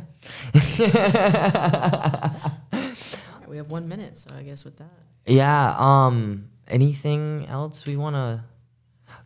Yeah, 0.77 2.49
we 3.47 3.57
have 3.57 3.71
one 3.71 3.87
minute, 3.87 4.17
so 4.17 4.31
I 4.33 4.43
guess 4.43 4.63
with 4.65 4.77
that. 4.77 4.89
yeah. 5.25 5.75
Um, 5.77 6.49
anything 6.67 7.45
else 7.47 7.85
we 7.85 7.95
want 7.97 8.15
to, 8.15 8.43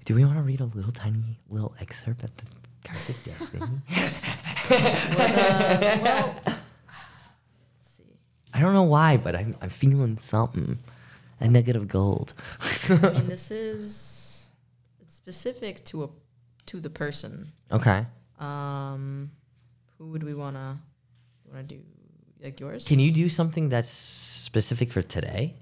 do 0.06 0.16
we 0.16 0.26
want 0.26 0.38
to 0.38 0.44
read 0.44 0.60
a 0.62 0.66
little 0.66 0.92
tiny 0.92 1.40
little 1.50 1.74
excerpt 1.80 2.24
at 2.24 2.32
the 2.38 2.44
Card 2.86 3.10
of 3.10 3.24
Destiny? 3.24 3.82
What, 4.66 5.32
uh, 5.32 6.00
well, 6.04 6.36
let's 6.46 7.90
see. 7.98 8.04
I 8.54 8.60
don't 8.60 8.74
know 8.74 8.84
why, 8.84 9.18
but 9.18 9.36
I'm, 9.36 9.56
I'm 9.62 9.70
feeling 9.70 10.18
something. 10.18 10.80
A 11.40 11.48
negative 11.50 11.88
gold. 11.90 12.34
I 12.90 13.10
mean, 13.10 13.28
this 13.28 13.52
is 13.52 14.46
specific 15.08 15.84
to 15.86 16.04
a 16.06 16.10
to 16.68 16.80
the 16.80 16.90
person. 16.90 17.52
okay. 17.72 18.06
Um, 18.40 19.32
who 19.98 20.08
would 20.08 20.24
we 20.24 20.34
wanna 20.34 20.80
wanna 21.46 21.64
do 21.64 21.82
like 22.42 22.60
yours? 22.62 22.86
Can 22.86 23.00
you 23.00 23.12
do 23.12 23.28
something 23.28 23.68
that's 23.68 23.90
specific 23.90 24.92
for 24.94 25.02
today? 25.02 25.56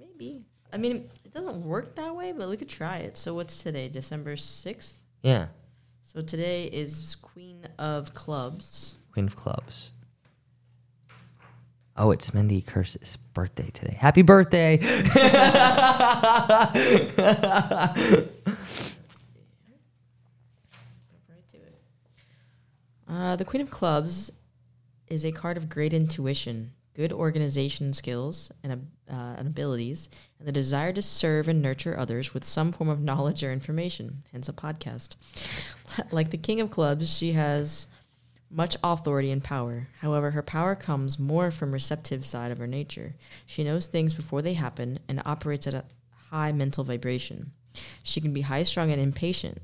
Maybe. 0.00 0.44
I 0.74 0.76
mean, 0.76 1.08
it 1.24 1.32
doesn't 1.32 1.64
work 1.64 1.94
that 1.94 2.16
way, 2.16 2.32
but 2.32 2.50
we 2.50 2.56
could 2.56 2.68
try 2.68 2.98
it. 2.98 3.16
So 3.16 3.32
what's 3.32 3.62
today? 3.62 3.88
December 3.88 4.36
sixth. 4.36 5.00
Yeah. 5.22 5.46
So 6.02 6.20
today 6.20 6.64
is 6.64 7.14
Queen 7.14 7.64
of 7.78 8.12
Clubs. 8.12 8.96
Queen 9.12 9.28
of 9.28 9.36
Clubs. 9.36 9.92
Oh, 11.96 12.10
it's 12.10 12.32
Mendy 12.32 12.66
Curse's 12.66 13.16
birthday 13.34 13.70
today. 13.70 13.96
Happy 14.00 14.22
birthday! 14.22 14.78
Right 14.82 15.04
to 21.50 21.56
it. 21.56 21.78
Uh, 23.08 23.36
the 23.36 23.44
Queen 23.44 23.62
of 23.62 23.70
Clubs 23.70 24.32
is 25.06 25.24
a 25.24 25.30
card 25.30 25.56
of 25.56 25.68
great 25.68 25.94
intuition, 25.94 26.72
good 26.94 27.12
organization 27.12 27.92
skills 27.92 28.52
and, 28.62 28.72
uh, 29.10 29.34
and 29.36 29.48
abilities, 29.48 30.08
and 30.38 30.46
the 30.46 30.52
desire 30.52 30.92
to 30.92 31.02
serve 31.02 31.48
and 31.48 31.60
nurture 31.60 31.98
others 31.98 32.32
with 32.32 32.44
some 32.44 32.72
form 32.72 32.88
of 32.88 33.00
knowledge 33.00 33.42
or 33.42 33.52
information, 33.52 34.18
hence 34.32 34.48
a 34.48 34.52
podcast. 34.52 35.16
like 36.12 36.30
the 36.30 36.38
King 36.38 36.60
of 36.60 36.70
Clubs, 36.70 37.14
she 37.14 37.32
has 37.32 37.88
much 38.50 38.76
authority 38.84 39.32
and 39.32 39.42
power. 39.42 39.88
However, 40.00 40.30
her 40.30 40.42
power 40.42 40.76
comes 40.76 41.18
more 41.18 41.50
from 41.50 41.72
receptive 41.72 42.24
side 42.24 42.52
of 42.52 42.58
her 42.58 42.68
nature. 42.68 43.16
She 43.46 43.64
knows 43.64 43.88
things 43.88 44.14
before 44.14 44.42
they 44.42 44.54
happen 44.54 45.00
and 45.08 45.20
operates 45.24 45.66
at 45.66 45.74
a 45.74 45.84
high 46.30 46.52
mental 46.52 46.84
vibration. 46.84 47.50
She 48.04 48.20
can 48.20 48.32
be 48.32 48.42
high 48.42 48.62
strung 48.62 48.92
and 48.92 49.00
impatient. 49.00 49.58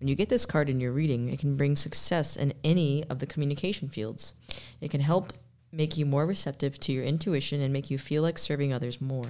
When 0.00 0.08
you 0.08 0.14
get 0.14 0.30
this 0.30 0.46
card 0.46 0.70
in 0.70 0.80
your 0.80 0.92
reading, 0.92 1.28
it 1.28 1.38
can 1.38 1.56
bring 1.56 1.76
success 1.76 2.36
in 2.36 2.54
any 2.64 3.04
of 3.04 3.18
the 3.18 3.26
communication 3.26 3.88
fields. 3.88 4.34
It 4.80 4.90
can 4.90 5.00
help 5.00 5.34
make 5.74 5.96
you 5.96 6.06
more 6.06 6.24
receptive 6.26 6.78
to 6.80 6.92
your 6.92 7.04
intuition 7.04 7.60
and 7.60 7.72
make 7.72 7.90
you 7.90 7.98
feel 7.98 8.22
like 8.22 8.38
serving 8.38 8.72
others 8.72 9.00
more. 9.00 9.26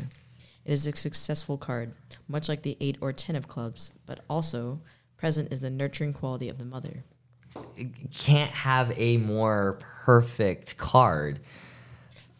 It 0.64 0.72
is 0.72 0.86
a 0.86 0.94
successful 0.94 1.58
card, 1.58 1.94
much 2.28 2.48
like 2.48 2.62
the 2.62 2.76
8 2.80 2.98
or 3.00 3.12
10 3.12 3.36
of 3.36 3.48
clubs, 3.48 3.92
but 4.06 4.20
also 4.28 4.80
present 5.16 5.52
is 5.52 5.60
the 5.60 5.70
nurturing 5.70 6.12
quality 6.12 6.48
of 6.48 6.58
the 6.58 6.64
mother. 6.64 7.04
Can't 8.14 8.50
have 8.50 8.92
a 8.98 9.16
more 9.18 9.78
perfect 10.04 10.76
card. 10.76 11.40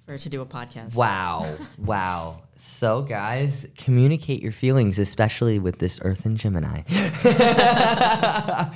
For 0.07 0.19
to 0.19 0.29
do 0.29 0.43
a 0.43 0.47
podcast. 0.47 0.97
Wow. 0.97 1.57
wow. 1.79 2.43
So, 2.59 3.03
guys, 3.03 3.67
communicate 3.77 4.43
your 4.43 4.53
feelings, 4.53 4.99
especially 4.99 5.59
with 5.59 5.79
this 5.79 5.99
Earth 6.03 6.27
and 6.27 6.37
Gemini. 6.37 6.83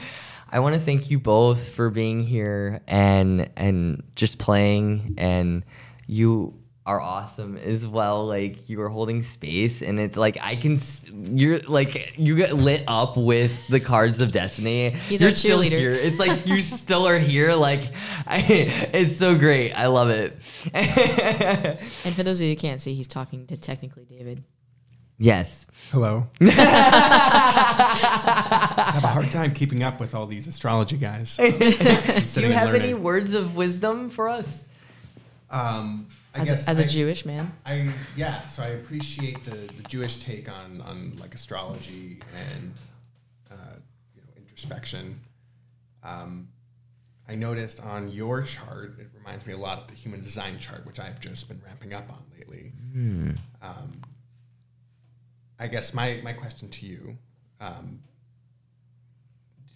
I 0.51 0.61
want 0.61 0.75
to 0.75 0.81
thank 0.81 1.11
you 1.11 1.19
both 1.19 1.69
for 1.69 1.91
being 1.91 2.23
here 2.23 2.81
and 2.87 3.51
and 3.57 4.03
just 4.15 4.39
playing 4.39 5.15
and 5.19 5.65
you 6.07 6.55
are 6.87 7.03
awesome 7.03 7.59
as 7.59 7.87
well 7.87 8.27
like 8.27 8.71
you 8.71 8.81
are 8.81 8.89
holding 8.89 9.21
space 9.21 9.83
and 9.83 10.01
it's 10.01 10.17
like 10.17 10.39
I 10.41 10.57
can 10.57 10.79
you're 11.13 11.59
like 11.61 12.19
you 12.19 12.35
get 12.35 12.55
lit 12.55 12.83
up 12.89 13.19
with 13.19 13.53
the 13.69 13.79
cards 13.79 14.21
of 14.23 14.33
destiny. 14.33 14.91
He's 14.91 15.21
you're 15.21 15.29
our 15.29 15.33
still 15.33 15.61
here. 15.61 15.93
It's 15.93 16.19
like 16.19 16.47
you 16.47 16.61
still 16.63 17.07
are 17.07 17.19
here 17.19 17.55
like 17.55 17.83
I, 18.27 18.39
it's 18.95 19.19
so 19.19 19.37
great. 19.37 19.75
I 19.75 19.87
love 19.89 20.09
it. 20.09 20.35
And 22.05 22.15
for 22.15 22.23
those 22.23 22.41
of 22.41 22.47
you 22.47 22.53
who 22.53 22.57
can't 22.57 22.81
see, 22.81 22.95
he's 22.95 23.07
talking 23.07 23.47
to 23.49 23.57
technically 23.59 24.05
David. 24.05 24.43
Hello. 25.21 26.27
I 26.41 26.47
have 28.95 29.05
a 29.05 29.09
hard 29.09 29.31
time 29.33 29.53
keeping 29.53 29.83
up 29.83 29.99
with 30.01 30.15
all 30.15 30.27
these 30.27 30.47
astrology 30.47 30.97
guys. 30.97 31.37
Do 31.39 31.45
you 31.45 31.73
Sitting 32.25 32.45
and 32.51 32.55
have 32.55 32.69
any 32.75 32.89
learning. 32.89 33.03
words 33.03 33.35
of 33.35 33.57
wisdom 33.57 34.11
for 34.11 34.29
us? 34.29 34.65
Um, 35.51 36.07
I 36.35 36.41
As, 36.41 36.45
guess 36.47 36.67
a, 36.67 36.71
as 36.71 36.79
a 36.79 36.85
I- 36.85 36.87
Jewish 36.87 37.25
man. 37.27 37.53
I 37.67 37.91
yeah, 38.17 38.47
so 38.47 38.63
I 38.63 38.69
appreciate 38.69 39.45
the, 39.45 39.57
the 39.57 39.83
Jewish 39.89 40.23
take 40.23 40.49
on 40.49 40.81
on 40.83 41.17
like 41.19 41.35
astrology 41.35 42.21
and 42.53 42.73
uh, 43.51 43.55
you 44.15 44.21
know 44.23 44.29
introspection. 44.37 45.19
Um, 46.05 46.49
I 47.29 47.35
noticed 47.35 47.81
on 47.81 48.09
your 48.13 48.43
chart, 48.43 48.99
it 49.01 49.09
reminds 49.17 49.47
me 49.47 49.53
a 49.53 49.59
lot 49.59 49.79
of 49.81 49.89
the 49.89 49.95
human 49.95 50.23
design 50.23 50.59
chart, 50.61 50.87
which 50.87 50.99
I've 51.01 51.19
just 51.21 51.49
been 51.49 51.61
ramping 51.67 51.93
up 51.93 52.09
on 52.09 52.23
lately. 52.39 52.73
Um, 52.95 53.37
I 55.59 55.67
guess 55.69 55.93
my 55.93 56.21
my 56.23 56.33
question 56.33 56.69
to 56.69 56.87
you, 56.87 57.19
um, 57.61 58.01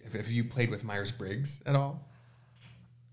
have, 0.03 0.13
have 0.13 0.31
you 0.31 0.43
played 0.43 0.69
with 0.69 0.83
Myers 0.83 1.11
Briggs 1.11 1.61
at 1.65 1.75
all? 1.75 2.07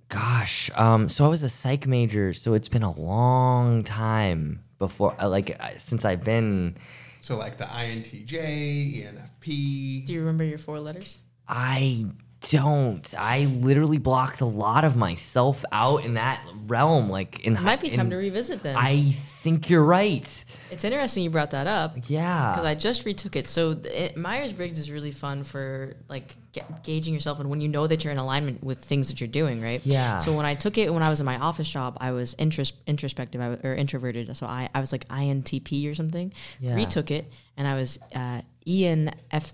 Gosh, 0.09 0.71
um, 0.75 1.09
so 1.09 1.25
I 1.25 1.29
was 1.29 1.45
a 1.45 1.49
psych 1.49 1.87
major, 1.87 2.35
so 2.35 2.55
it's 2.55 2.69
been 2.69 2.83
a 2.83 2.93
long 2.93 3.85
time 3.85 4.65
before, 4.81 5.15
uh, 5.21 5.29
like, 5.29 5.57
uh, 5.61 5.79
since 5.79 6.05
I've 6.05 6.25
been. 6.25 6.77
So 7.21 7.37
like 7.37 7.59
the 7.59 7.65
INTJ, 7.65 9.05
ENFP. 9.05 10.07
Do 10.07 10.13
you 10.13 10.21
remember 10.21 10.43
your 10.43 10.59
four 10.59 10.81
letters? 10.81 11.19
I 11.47 12.07
don't. 12.51 13.15
I 13.19 13.45
literally 13.47 13.99
blocked 13.99 14.41
a 14.41 14.47
lot 14.47 14.85
of 14.85 14.97
myself 14.97 15.65
out 15.73 16.05
in 16.05 16.15
that 16.15 16.41
realm. 16.67 17.11
Like, 17.11 17.41
in 17.41 17.57
It 17.57 17.61
might 17.63 17.81
be 17.81 17.91
time 17.91 18.07
in- 18.07 18.11
to 18.11 18.17
revisit 18.17 18.63
then. 18.63 18.77
I 18.79 19.13
think 19.43 19.69
you're 19.71 19.85
right. 19.85 20.45
it's 20.71 20.85
interesting 20.85 21.25
you 21.25 21.31
brought 21.31 21.51
that 21.53 21.67
up. 21.67 21.97
Yeah. 22.09 22.53
because 22.53 22.67
I 22.67 22.75
just 22.75 23.05
retook 23.05 23.37
it. 23.37 23.47
So 23.47 23.81
Myers 24.17 24.53
Briggs 24.53 24.79
is 24.79 24.91
really 24.91 25.13
fun 25.13 25.45
for 25.45 25.95
like 26.09 26.35
ga- 26.53 26.63
gauging 26.83 27.15
yourself 27.15 27.41
and 27.41 27.49
when 27.51 27.61
you 27.61 27.69
know 27.69 27.87
that 27.87 28.05
you're 28.05 28.13
in 28.13 28.19
alignment 28.19 28.63
with 28.63 28.79
things 28.85 29.09
that 29.09 29.21
you're 29.21 29.29
doing, 29.29 29.63
right? 29.63 29.81
Yeah. 29.85 30.19
So 30.19 30.33
when 30.37 30.45
I 30.47 30.55
took 30.55 30.77
it 30.79 30.93
when 30.93 31.03
I 31.03 31.09
was 31.09 31.21
in 31.21 31.27
my 31.27 31.39
office 31.39 31.69
job, 31.69 31.97
I 32.01 32.13
was 32.13 32.35
intros- 32.37 32.73
introspective 32.87 33.41
I 33.41 33.49
w- 33.51 33.61
or 33.71 33.75
introverted. 33.75 34.37
So 34.37 34.47
I, 34.47 34.69
I 34.75 34.81
was 34.81 34.93
like 34.93 35.09
INTP 35.09 35.91
or 35.91 35.95
something. 35.95 36.33
Yeah. 36.61 36.75
Retook 36.77 37.11
it 37.11 37.33
and 37.57 37.67
I 37.67 37.75
was 37.77 37.99
uh, 38.15 38.43
ENFP, 38.67 39.53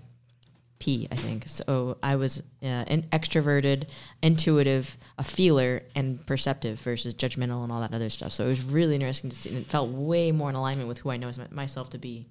I 0.85 1.15
think. 1.15 1.43
So 1.47 1.97
I 2.01 2.15
was 2.15 2.41
uh, 2.63 2.65
an 2.65 3.03
extroverted, 3.11 3.87
intuitive, 4.21 4.95
a 5.17 5.23
feeler, 5.23 5.81
and 5.95 6.25
perceptive 6.25 6.79
versus 6.79 7.13
judgmental 7.13 7.63
and 7.63 7.71
all 7.71 7.81
that 7.81 7.93
other 7.93 8.09
stuff. 8.09 8.31
So 8.31 8.45
it 8.45 8.47
was 8.47 8.63
really 8.63 8.95
interesting 8.95 9.29
to 9.29 9.35
see, 9.35 9.49
and 9.49 9.57
it 9.57 9.65
felt 9.65 9.89
way 9.89 10.31
more 10.31 10.49
in 10.49 10.55
alignment 10.55 10.87
with 10.87 10.99
who 10.99 11.09
I 11.09 11.17
know 11.17 11.27
as 11.27 11.37
my- 11.37 11.47
myself 11.51 11.89
to 11.91 11.97
be. 11.97 12.27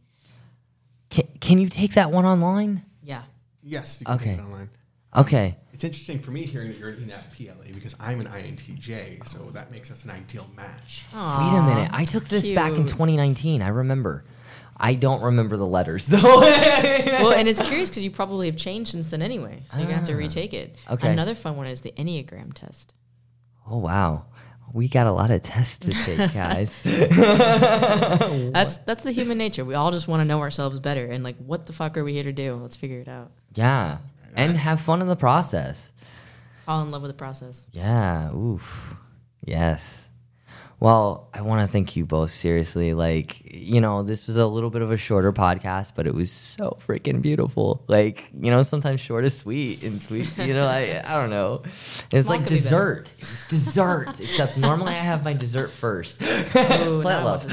Can, 1.10 1.26
can 1.40 1.58
you 1.58 1.68
take 1.68 1.94
that 1.94 2.10
one 2.10 2.24
online? 2.24 2.82
Yeah. 3.02 3.22
Yes, 3.62 3.98
you 4.00 4.06
can 4.06 4.14
Okay. 4.16 4.30
take 4.30 4.38
it 4.38 4.42
online. 4.42 4.70
Okay. 5.16 5.56
It's 5.72 5.84
interesting 5.84 6.20
for 6.20 6.30
me 6.30 6.44
hearing 6.44 6.68
that 6.68 6.78
you're 6.78 6.88
an 6.90 7.10
ENFP, 7.10 7.48
LA, 7.48 7.72
because 7.74 7.94
I'm 8.00 8.20
an 8.20 8.26
INTJ, 8.28 9.26
so 9.28 9.50
that 9.52 9.70
makes 9.70 9.90
us 9.90 10.04
an 10.04 10.10
ideal 10.10 10.46
match. 10.56 11.04
Wait 11.12 11.18
a 11.20 11.62
minute. 11.62 11.90
I 11.92 12.04
took 12.06 12.24
this 12.24 12.50
back 12.52 12.72
in 12.72 12.86
2019. 12.86 13.60
I 13.60 13.68
remember. 13.68 14.24
I 14.78 14.94
don't 14.94 15.22
remember 15.22 15.56
the 15.56 15.66
letters, 15.66 16.06
though. 16.08 16.22
well, 16.22 17.32
and 17.32 17.48
it's 17.48 17.60
curious 17.60 17.88
because 17.88 18.04
you 18.04 18.10
probably 18.10 18.46
have 18.46 18.56
changed 18.56 18.90
since 18.92 19.08
then 19.08 19.22
anyway. 19.22 19.62
So 19.70 19.78
you're 19.78 19.86
gonna 19.86 19.96
have 19.98 20.06
to 20.06 20.12
ah, 20.14 20.18
retake 20.18 20.52
it. 20.54 20.76
okay. 20.90 21.10
Another 21.10 21.34
fun 21.34 21.56
one 21.56 21.66
is 21.66 21.80
the 21.80 21.92
Enneagram 21.92 22.52
test. 22.54 22.92
oh, 23.68 23.78
wow. 23.78 24.26
We 24.72 24.88
got 24.88 25.06
a 25.06 25.12
lot 25.12 25.30
of 25.30 25.42
tests 25.42 25.78
to 25.78 25.90
take, 25.90 26.18
guys. 26.34 26.78
That's 26.84 28.76
that's 28.78 29.04
the 29.04 29.12
human 29.12 29.38
nature. 29.38 29.64
We 29.64 29.74
all 29.74 29.90
just 29.92 30.08
want 30.08 30.20
to 30.20 30.24
know 30.24 30.40
ourselves 30.40 30.80
better 30.80 31.06
and 31.06 31.22
like, 31.24 31.36
what 31.38 31.66
the 31.66 31.72
fuck 31.72 31.96
are 31.96 32.04
we 32.04 32.12
here 32.14 32.24
to 32.24 32.32
do? 32.32 32.54
Let's 32.54 32.76
figure 32.76 32.98
it 32.98 33.08
out. 33.08 33.30
yeah. 33.54 33.98
And 34.34 34.54
have 34.56 34.82
fun 34.82 35.00
in 35.00 35.06
the 35.08 35.16
process. 35.16 35.92
Fall 36.66 36.82
in 36.82 36.90
love 36.90 37.00
with 37.00 37.10
the 37.10 37.14
process. 37.16 37.66
Yeah. 37.72 38.34
Oof. 38.34 38.94
Yes. 39.46 40.05
Well, 40.78 41.30
I 41.32 41.40
want 41.40 41.64
to 41.66 41.72
thank 41.72 41.96
you 41.96 42.04
both 42.04 42.30
seriously. 42.30 42.92
Like, 42.92 43.40
you 43.54 43.80
know, 43.80 44.02
this 44.02 44.26
was 44.26 44.36
a 44.36 44.46
little 44.46 44.68
bit 44.68 44.82
of 44.82 44.90
a 44.90 44.98
shorter 44.98 45.32
podcast, 45.32 45.92
but 45.96 46.06
it 46.06 46.14
was 46.14 46.30
so 46.30 46.76
freaking 46.86 47.22
beautiful. 47.22 47.82
Like, 47.86 48.24
you 48.38 48.50
know, 48.50 48.62
sometimes 48.62 49.00
short 49.00 49.24
is 49.24 49.34
sweet 49.34 49.82
and 49.82 50.02
sweet. 50.02 50.28
You 50.36 50.52
know, 50.52 50.66
I 50.66 51.00
I 51.02 51.14
don't 51.18 51.30
know. 51.30 51.62
It's 52.12 52.26
Small 52.26 52.36
like 52.36 52.42
could 52.46 52.50
be 52.50 52.56
dessert. 52.56 53.10
It's 53.18 53.48
dessert. 53.48 54.20
Except 54.20 54.58
normally 54.58 54.92
I 54.92 54.98
have 54.98 55.24
my 55.24 55.32
dessert 55.32 55.70
first. 55.70 56.20
Ooh, 56.22 56.26
Plant 56.50 57.04
now 57.04 57.20
I 57.20 57.24
want 57.24 57.44
love. 57.44 57.48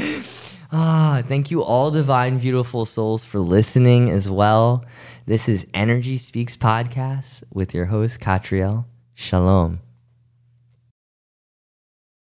dessert. 0.00 0.24
Ah, 0.76 1.22
thank 1.28 1.52
you 1.52 1.62
all 1.62 1.92
divine 1.92 2.38
beautiful 2.38 2.84
souls 2.84 3.24
for 3.24 3.38
listening 3.38 4.10
as 4.10 4.28
well. 4.28 4.84
This 5.24 5.48
is 5.48 5.68
Energy 5.72 6.18
Speaks 6.18 6.56
podcast 6.56 7.44
with 7.52 7.72
your 7.74 7.84
host 7.84 8.18
Catriel. 8.18 8.84
Shalom. 9.14 9.78